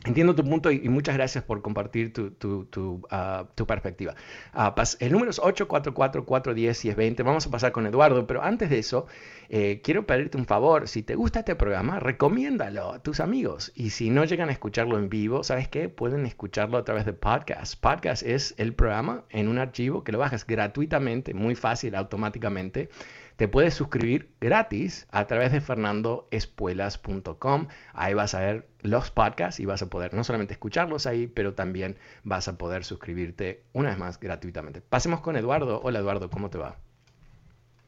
Entiendo 0.05 0.35
tu 0.35 0.45
punto 0.45 0.71
y, 0.71 0.87
muchas 0.90 1.17
gracias 1.17 1.45
por 1.45 1.62
compartir 1.62 2.12
tu, 2.12 2.31
tu, 2.33 2.67
tu, 2.67 3.01
ah, 3.11 3.47
perspectiva. 3.67 4.14
Uh, 4.55 4.71
el 5.01 5.12
número 5.12 5.31
es 5.31 5.40
844-410-1020. 5.40 7.25
Vamos 7.25 7.47
a 7.47 7.51
pasar 7.51 7.73
con 7.73 7.87
Eduardo, 7.87 8.27
pero 8.27 8.43
antes 8.43 8.69
de 8.69 8.79
eso, 8.79 9.07
eh, 9.49 9.81
quiero 9.83 10.07
pedirte 10.07 10.37
un 10.37 10.45
favor. 10.45 10.88
Si 10.88 11.03
te 11.03 11.14
gusta 11.14 11.38
este 11.38 11.57
programa, 11.57 12.01
recomiéndalo 12.01 12.93
a 12.93 13.03
tus 13.03 13.19
amigos. 13.19 13.73
Y 13.75 13.90
si 13.90 14.11
no 14.11 14.25
llegan 14.25 14.51
a 14.51 14.53
escucharlo 14.53 14.99
en 14.99 15.09
vivo, 15.09 15.43
¿sabes 15.43 15.69
qué? 15.69 15.88
Pueden 15.88 16.27
escucharlo 16.27 16.77
a 16.77 16.85
través 16.85 17.07
de 17.07 17.14
podcast. 17.14 17.81
Podcast 17.81 18.23
es 18.25 18.55
el 18.59 18.75
programa 18.75 19.25
en 19.31 19.49
un 19.49 19.59
archivo 19.59 20.05
que 20.05 20.12
lo 20.12 20.19
bajas 20.19 20.47
gratuitamente, 20.47 21.33
muy 21.33 21.55
fácil, 21.55 21.95
automáticamente 21.95 22.90
te 23.37 23.49
puedes 23.49 23.75
suscribir 23.75 24.31
gratis 24.40 25.07
a 25.11 25.27
través 25.27 25.53
de 25.53 25.61
fernandoespuelas.com. 25.61 27.66
Ahí 27.92 28.14
vas 28.14 28.35
a 28.35 28.40
ver 28.40 28.66
los 28.81 29.11
podcasts 29.11 29.61
y 29.61 29.66
vas 29.66 29.83
a 29.83 29.90
poder 29.90 30.14
no 30.14 30.25
solamente 30.25 30.55
escucharlos 30.55 31.07
ahí, 31.07 31.27
pero 31.27 31.53
también 31.55 31.99
vas 32.23 32.49
a 32.49 32.57
poder 32.57 32.85
suscribirte 32.85 33.62
una 33.73 33.90
vez 33.90 33.99
más 33.99 34.18
gratuitamente. 34.20 34.81
Pasemos 34.81 35.20
con 35.20 35.37
Eduardo. 35.37 35.83
Hola 35.83 35.99
Eduardo, 35.99 36.31
¿cómo 36.31 36.49
te 36.51 36.59
va? 36.59 36.77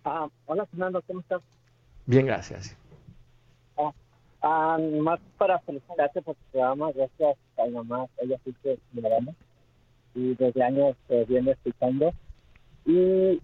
Ah, 0.05 0.29
hola 0.47 0.67
Fernando, 0.67 1.01
¿cómo 1.03 1.21
estás? 1.21 1.43
Bien, 2.07 2.27
gracias. 2.27 2.77
Ah, 4.43 4.79
más 4.79 5.19
para 5.39 5.59
felicitarte 5.61 6.21
por 6.23 6.35
tu 6.37 6.43
programa, 6.53 6.93
gracias 6.93 7.37
a 7.59 7.65
mi 7.65 7.71
mamá, 7.73 8.07
ella 8.19 8.37
sí 8.45 8.55
que 8.63 8.79
me 8.93 9.03
y 10.15 10.37
desde 10.37 10.63
años 10.63 10.95
se 11.09 11.25
viene 11.25 11.53
escuchando. 11.53 12.13
Y 12.85 13.41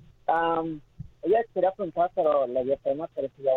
ella 1.23 1.39
quería 1.55 1.71
preguntar, 1.73 2.11
pero 2.15 2.47
le 2.47 2.65
dio 2.65 2.77
pena, 2.79 3.09
pero 3.15 3.29
si 3.37 3.43
ya 3.43 3.53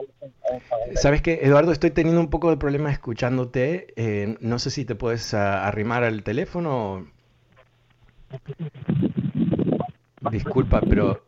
¿Sabes 0.96 1.22
qué, 1.22 1.40
Eduardo? 1.42 1.72
Estoy 1.72 1.92
teniendo 1.92 2.22
un 2.22 2.30
poco 2.30 2.50
de 2.50 2.58
problema 2.58 2.92
escuchándote. 2.92 3.94
Eh, 3.96 4.38
no 4.40 4.60
sé 4.60 4.70
si 4.70 4.86
te 4.86 4.96
puedes 4.96 5.34
ah, 5.34 5.68
arrimar 5.68 6.04
al 6.04 6.24
teléfono. 6.24 7.08
Disculpa, 10.32 10.82
pero... 10.82 11.24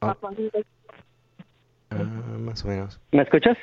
Oh. 0.00 0.14
Ah, 1.90 1.96
más 2.38 2.64
o 2.64 2.68
menos. 2.68 3.00
¿Me 3.12 3.22
escuchas? 3.22 3.56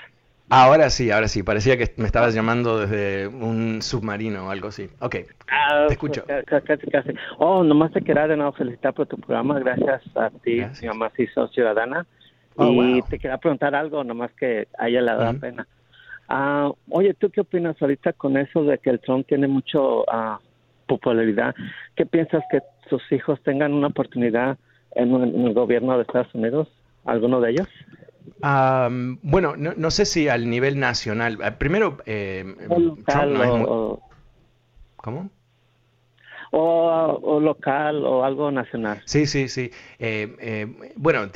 Ahora 0.53 0.89
sí, 0.89 1.11
ahora 1.11 1.29
sí. 1.29 1.43
Parecía 1.43 1.77
que 1.77 1.93
me 1.95 2.05
estabas 2.05 2.35
llamando 2.35 2.77
desde 2.77 3.25
un 3.25 3.81
submarino 3.81 4.47
o 4.47 4.49
algo 4.49 4.67
así. 4.67 4.89
Ok, 4.99 5.15
ah, 5.49 5.85
te 5.87 5.93
escucho. 5.93 6.25
Casi, 6.45 6.87
casi. 6.87 7.11
Oh, 7.37 7.63
nomás 7.63 7.93
te 7.93 8.01
quería 8.01 8.27
de 8.27 8.35
nuevo 8.35 8.51
felicitar 8.51 8.93
por 8.93 9.07
tu 9.07 9.15
programa. 9.15 9.57
Gracias 9.59 10.01
a 10.17 10.29
ti, 10.29 10.61
mi 10.81 10.87
mamá 10.89 11.09
se 11.15 11.23
hizo 11.23 11.47
ciudadana. 11.47 12.05
Oh, 12.57 12.69
y 12.69 13.01
te 13.03 13.17
quería 13.17 13.37
preguntar 13.37 13.73
algo, 13.75 14.03
nomás 14.03 14.33
que 14.33 14.67
a 14.77 14.89
ella 14.89 15.01
le 15.01 15.15
da 15.15 15.33
pena. 15.33 15.67
Ah, 16.27 16.69
oye, 16.89 17.13
¿tú 17.13 17.29
qué 17.29 17.41
opinas 17.41 17.81
ahorita 17.81 18.11
con 18.11 18.35
eso 18.35 18.65
de 18.65 18.77
que 18.77 18.89
el 18.89 18.99
Trump 18.99 19.25
tiene 19.27 19.47
mucho 19.47 20.01
uh, 20.01 20.37
popularidad? 20.85 21.55
¿Qué 21.95 22.05
piensas 22.05 22.43
que 22.51 22.59
sus 22.89 23.01
hijos 23.13 23.41
tengan 23.43 23.73
una 23.73 23.87
oportunidad 23.87 24.57
en, 24.95 25.15
en 25.15 25.47
el 25.47 25.53
gobierno 25.53 25.95
de 25.95 26.03
Estados 26.03 26.35
Unidos? 26.35 26.67
¿Alguno 27.05 27.39
de 27.39 27.51
ellos? 27.51 27.67
Bueno, 29.21 29.55
no, 29.57 29.91
sé 29.91 30.05
si 30.05 30.27
al 30.27 30.49
nivel 30.49 30.79
nacional. 30.79 31.39
Ah, 31.43 31.57
primero, 31.57 31.97
eh, 32.05 32.43
¿Cómo? 34.97 35.29
O, 36.51 37.39
local 37.39 38.05
o 38.05 38.23
algo 38.23 38.51
nacional. 38.51 39.01
Sí, 39.05 39.25
sí, 39.25 39.47
sí. 39.47 39.71
Eh, 39.99 40.35
eh, 40.39 40.91
bueno, 40.95 41.29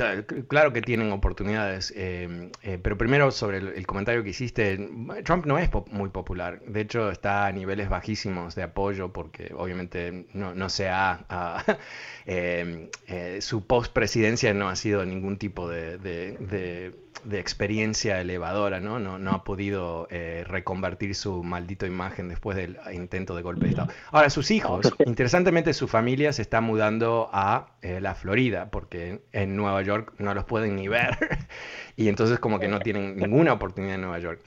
claro 0.48 0.74
que 0.74 0.82
tienen 0.82 1.12
oportunidades, 1.12 1.94
eh, 1.96 2.52
pero 2.82 2.98
primero 2.98 3.32
sobre 3.32 3.58
el, 3.58 3.88
comentario 3.88 4.24
que 4.24 4.30
hiciste, 4.30 4.78
Trump 5.24 5.46
no 5.46 5.58
es 5.58 5.70
muy 5.92 6.10
popular, 6.10 6.62
de 6.62 6.82
hecho 6.82 7.10
está 7.12 7.48
a 7.48 7.52
niveles 7.52 7.90
bajísimos 7.90 8.56
de 8.56 8.64
apoyo 8.64 9.14
porque 9.14 9.54
obviamente 9.56 10.28
no, 10.34 10.54
no 10.54 10.70
se 10.70 10.90
ha... 10.90 11.26
Ah, 11.30 11.64
su 13.40 13.66
post-presidencia 13.66 14.54
no 14.54 14.68
ha 14.68 14.76
sido 14.76 15.06
ningún 15.06 15.38
tipo 15.38 15.70
de 15.70 17.05
experiencia 17.32 18.22
elevadora, 18.22 18.80
¿no? 18.80 19.00
No, 19.00 19.18
no 19.18 19.32
ha 19.32 19.44
podido 19.44 20.08
eh, 20.12 20.44
reconvertir 20.48 21.16
su 21.16 21.44
maldito 21.44 21.86
imagen 21.86 22.30
después 22.30 22.58
del 22.58 22.78
intento 22.94 23.36
de 23.36 23.42
golpe 23.42 23.66
de 23.66 23.70
Estado. 23.72 23.94
Ahora, 24.12 24.30
sus 24.30 24.52
hijos, 24.52 24.94
interesantemente 25.06 25.74
su 25.74 25.88
familia 25.88 26.34
se 26.34 26.42
está 26.42 26.62
mudando 26.62 27.30
a 27.34 27.68
eh, 27.82 28.00
la 28.02 28.16
Florida, 28.16 28.70
porque 28.70 29.22
en 29.32 29.56
Nueva 29.56 29.82
York 29.82 30.14
no 30.18 30.34
los 30.34 30.46
pueden 30.46 30.76
ni 30.76 30.88
ver, 30.88 31.18
y 31.96 32.08
entonces 32.10 32.40
como 32.40 32.60
que 32.60 32.68
no 32.68 32.80
tienen 32.80 33.16
ninguna 33.18 33.54
oportunidad 33.54 33.96
en 33.96 34.02
Nueva 34.02 34.20
York. 34.20 34.42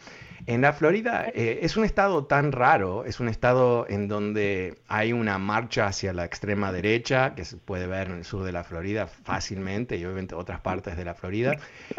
En 0.48 0.62
la 0.62 0.72
Florida 0.72 1.26
eh, 1.34 1.58
es 1.60 1.76
un 1.76 1.84
estado 1.84 2.24
tan 2.24 2.52
raro, 2.52 3.04
es 3.04 3.20
un 3.20 3.28
estado 3.28 3.84
en 3.86 4.08
donde 4.08 4.78
hay 4.88 5.12
una 5.12 5.36
marcha 5.36 5.86
hacia 5.86 6.14
la 6.14 6.24
extrema 6.24 6.72
derecha, 6.72 7.34
que 7.34 7.44
se 7.44 7.58
puede 7.58 7.86
ver 7.86 8.06
en 8.06 8.14
el 8.14 8.24
sur 8.24 8.44
de 8.44 8.52
la 8.52 8.64
Florida 8.64 9.06
fácilmente 9.06 9.98
y 9.98 10.06
obviamente 10.06 10.34
otras 10.34 10.62
partes 10.62 10.96
de 10.96 11.04
la 11.04 11.12
Florida, 11.12 11.58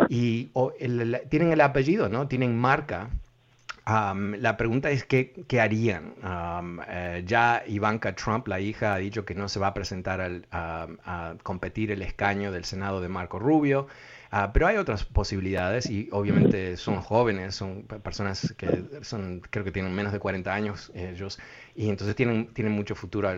y 0.10 0.50
tienen 1.30 1.52
el 1.52 1.62
apellido, 1.62 2.10
¿no? 2.10 2.28
Tienen 2.28 2.58
marca. 2.58 3.12
la 3.86 4.58
pregunta 4.58 4.90
es 4.90 5.04
qué, 5.04 5.46
qué 5.48 5.62
harían. 5.62 6.16
Eh, 6.88 7.24
ya 7.28 7.62
Ivanka 7.68 8.16
Trump, 8.16 8.48
la 8.48 8.60
hija, 8.60 8.96
ha 8.96 8.98
dicho 8.98 9.26
que 9.26 9.36
no 9.36 9.48
se 9.48 9.60
va 9.60 9.68
a 9.68 9.74
presentar 9.76 10.28
a 10.52 11.36
competir 11.44 11.92
el 11.92 12.02
escaño 12.02 12.52
del 12.52 12.66
Senado 12.66 13.00
de 13.00 13.10
Marco 13.10 13.38
Rubio. 13.38 13.86
Ah, 14.32 14.54
pero 14.54 14.68
hay 14.68 14.78
otras 14.78 15.06
posibilidades 15.06 15.90
y 15.90 16.08
obviamente 16.12 16.78
son 16.78 17.02
jóvenes, 17.02 17.56
son 17.56 17.84
personas 17.84 18.54
que 18.58 18.86
son, 19.02 19.42
creo 19.50 19.66
que 19.66 19.72
tienen 19.72 19.94
menos 19.96 20.14
de 20.14 20.20
40 20.20 20.54
años 20.54 20.92
ellos 20.94 21.40
y 21.76 21.90
entonces 21.90 22.16
tienen, 22.16 22.48
tienen, 22.54 22.74
mucho, 22.74 22.94
futuro 22.94 23.32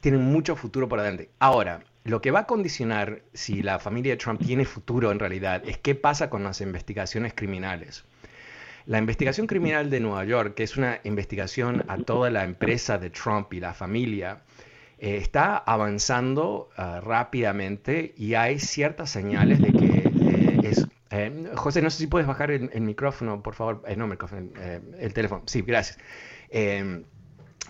tienen 0.00 0.22
mucho 0.22 0.56
futuro 0.56 0.88
por 0.88 0.98
adelante. 0.98 1.30
Ahora, 1.38 1.84
lo 2.02 2.20
que 2.20 2.32
va 2.32 2.40
a 2.40 2.46
condicionar 2.46 3.22
si 3.32 3.62
la 3.62 3.78
familia 3.78 4.14
de 4.14 4.16
Trump 4.16 4.44
tiene 4.44 4.64
futuro 4.64 5.12
en 5.12 5.20
realidad 5.20 5.62
es 5.64 5.78
qué 5.78 5.94
pasa 5.94 6.28
con 6.30 6.42
las 6.42 6.60
investigaciones 6.60 7.32
criminales. 7.34 8.04
La 8.86 8.98
investigación 8.98 9.46
criminal 9.46 9.90
de 9.90 10.00
Nueva 10.00 10.24
York, 10.24 10.54
que 10.54 10.62
es 10.64 10.76
una 10.76 10.98
investigación 11.04 11.84
a 11.88 11.98
toda 11.98 12.30
la 12.30 12.44
empresa 12.44 12.98
de 12.98 13.10
Trump 13.10 13.52
y 13.52 13.60
la 13.60 13.74
familia, 13.74 14.40
eh, 14.98 15.18
está 15.18 15.58
avanzando 15.58 16.70
ah, 16.76 17.00
rápidamente 17.00 18.14
y 18.16 18.34
hay 18.34 18.58
ciertas 18.58 19.10
señales 19.10 19.60
de 19.60 19.72
que 19.72 19.97
eh, 20.68 20.72
es... 20.72 20.86
Eh, 21.10 21.50
José, 21.54 21.82
no 21.82 21.90
sé 21.90 21.98
si 21.98 22.06
puedes 22.06 22.26
bajar 22.26 22.50
el, 22.50 22.80
micrófono, 22.80 23.42
por 23.42 23.54
favor. 23.54 23.82
no, 23.96 24.04
el 24.04 24.10
micrófono, 24.10 24.50
el 24.98 25.12
teléfono. 25.14 25.42
Sí, 25.46 25.62
gracias. 25.62 25.98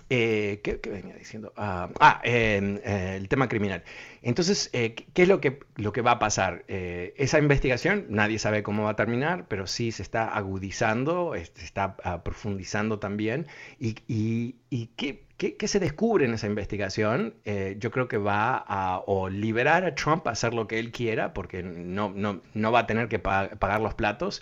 ¿Qué, 0.09 0.79
¿qué, 0.81 0.89
venía 0.89 1.15
diciendo? 1.15 1.53
ah, 1.55 1.89
ah 1.99 2.21
el 2.23 3.27
tema 3.29 3.47
criminal. 3.47 3.83
Entonces, 4.21 4.69
¿qué 4.71 5.05
es 5.15 5.27
lo 5.27 5.39
que, 5.39 5.59
lo 5.75 5.93
que 5.93 6.01
va 6.01 6.11
a 6.11 6.19
pasar? 6.19 6.65
esa 6.67 7.39
investigación, 7.39 8.05
nadie 8.09 8.39
sabe 8.39 8.63
cómo 8.63 8.83
va 8.83 8.91
a 8.91 8.95
terminar, 8.95 9.45
pero 9.47 9.67
sí 9.67 9.91
se 9.91 10.03
está 10.03 10.27
agudizando, 10.27 11.33
se 11.35 11.63
está 11.63 11.95
ah, 12.03 12.23
profundizando 12.23 12.99
también. 12.99 13.47
¿Y, 13.79 13.95
y, 14.07 14.55
y 14.69 14.87
qué, 14.97 15.23
¿Qué, 15.39 15.69
se 15.69 15.79
descubre 15.79 16.25
en 16.25 16.33
esa 16.33 16.47
investigación? 16.47 17.33
Eh, 17.45 17.77
yo 17.79 17.91
creo 17.91 18.09
que 18.09 18.17
va 18.17 18.57
a 18.57 19.01
o 19.05 19.29
liberar 19.29 19.85
a 19.85 19.95
Trump 19.95 20.27
a 20.27 20.31
hacer 20.31 20.53
lo 20.53 20.67
que 20.67 20.79
él 20.79 20.91
quiera, 20.91 21.33
porque 21.33 21.63
no, 21.63 22.11
no, 22.13 22.41
no 22.53 22.71
va 22.73 22.79
a 22.79 22.87
tener 22.87 23.07
que 23.07 23.19
pagar 23.19 23.79
los 23.79 23.93
platos, 23.93 24.41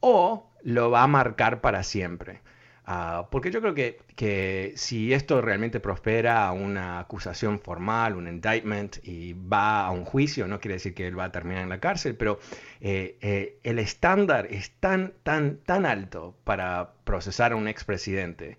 o 0.00 0.50
lo 0.64 0.90
va 0.90 1.04
a 1.04 1.06
marcar 1.06 1.60
para 1.60 1.84
siempre. 1.84 2.40
Ah, 2.84 3.28
porque 3.30 3.50
yo 3.52 3.60
creo 3.60 3.74
que, 3.74 4.00
que, 4.16 4.72
si 4.76 5.12
esto 5.12 5.40
realmente 5.40 5.78
prospera 5.78 6.48
a 6.48 6.52
una 6.52 6.98
acusación 6.98 7.60
formal, 7.60 8.16
un 8.16 8.26
indictment, 8.26 8.96
y 9.04 9.34
va 9.34 9.86
a 9.86 9.90
un 9.92 10.04
juicio, 10.04 10.48
no 10.48 10.58
quiere 10.58 10.74
decir 10.74 10.92
que 10.94 11.06
él 11.06 11.16
va 11.18 11.24
a 11.26 11.32
terminar 11.32 11.62
en 11.62 11.68
la 11.68 11.78
cárcel, 11.78 12.16
pero 12.16 12.40
eh, 12.80 13.16
eh, 13.20 13.58
el 13.62 13.78
estándar 13.78 14.48
es 14.50 14.72
tan, 14.80 15.12
tan, 15.22 15.58
tan 15.58 15.86
alto 15.86 16.34
para 16.44 16.94
procesar 17.04 17.52
a 17.52 17.56
un 17.56 17.68
expresidente 17.68 18.58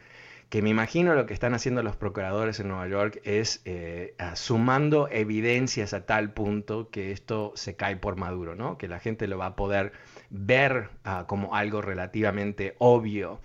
que 0.53 0.61
me 0.61 0.69
imagino 0.69 1.15
lo 1.15 1.25
que 1.25 1.33
están 1.33 1.55
haciendo 1.55 1.81
los 1.81 1.95
procuradores 1.95 2.59
en 2.59 2.67
Nueva 2.67 2.87
York 2.87 3.19
es 3.23 3.63
eh, 3.65 4.13
sumando 4.35 5.07
evidencias 5.09 5.95
a 5.95 6.05
tal 6.05 6.31
punto 6.31 6.91
que 6.91 7.11
esto 7.11 7.53
se 7.55 7.75
cae 7.75 7.95
por 7.97 8.17
maduro, 8.17 8.53
¿no? 8.53 8.77
que 8.77 8.87
la 8.87 8.99
gente 8.99 9.25
lo 9.25 9.39
va 9.39 9.47
a 9.47 9.55
poder 9.55 9.93
ver 10.29 10.91
ah, 11.05 11.25
como 11.27 11.55
algo 11.55 11.81
relativamente 11.81 12.75
obvio 12.77 13.39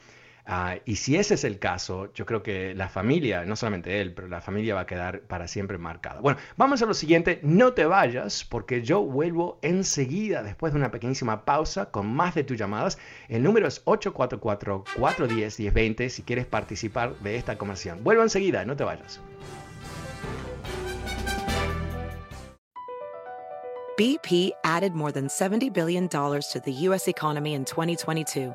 Ah, 0.51 0.79
y 0.87 0.97
si 0.97 1.17
ese 1.17 1.35
es 1.35 1.45
el 1.45 1.59
caso, 1.59 2.11
yo 2.15 2.25
creo 2.25 2.43
que 2.43 2.75
la 2.75 2.89
familia, 2.89 3.45
no 3.45 3.55
solamente 3.55 4.01
él, 4.01 4.15
pero 4.15 4.29
la 4.29 4.41
familia 4.41 4.75
va 4.75 4.81
a 4.81 4.87
quedar 4.87 5.21
para 5.21 5.47
siempre 5.47 5.77
marcada. 5.77 6.23
Bueno, 6.23 6.41
vamos 6.57 6.81
a 6.81 6.87
lo 6.87 6.95
siguiente, 6.95 7.39
no 7.43 7.75
te 7.75 7.85
vayas 7.85 8.47
porque 8.47 8.81
yo 8.81 9.03
vuelvo 9.03 9.59
enseguida 9.61 10.43
después 10.43 10.73
de 10.73 10.79
una 10.79 10.91
pequeñísima 10.91 11.45
pausa 11.45 11.91
con 11.91 12.11
más 12.11 12.35
de 12.35 12.45
tus 12.45 12.57
llamadas. 12.57 12.97
El 13.29 13.43
número 13.43 13.69
es 13.69 13.85
844-410-1020 13.85 16.09
si 16.09 16.23
quieres 16.23 16.47
participar 16.47 17.15
de 17.17 17.37
esta 17.37 17.59
conversación. 17.59 18.03
Vuelvo 18.03 18.23
enseguida, 18.23 18.65
no 18.65 18.75
te 18.75 18.85
vayas. 18.85 19.21
BP 23.99 24.53
added 24.65 24.95
more 24.95 25.13
than 25.13 25.29
$70 25.29 25.75
billion 25.75 26.09
to 26.09 26.63
the 26.65 26.73
U.S. 26.87 27.07
economy 27.07 27.53
in 27.53 27.67
2022 27.67 28.55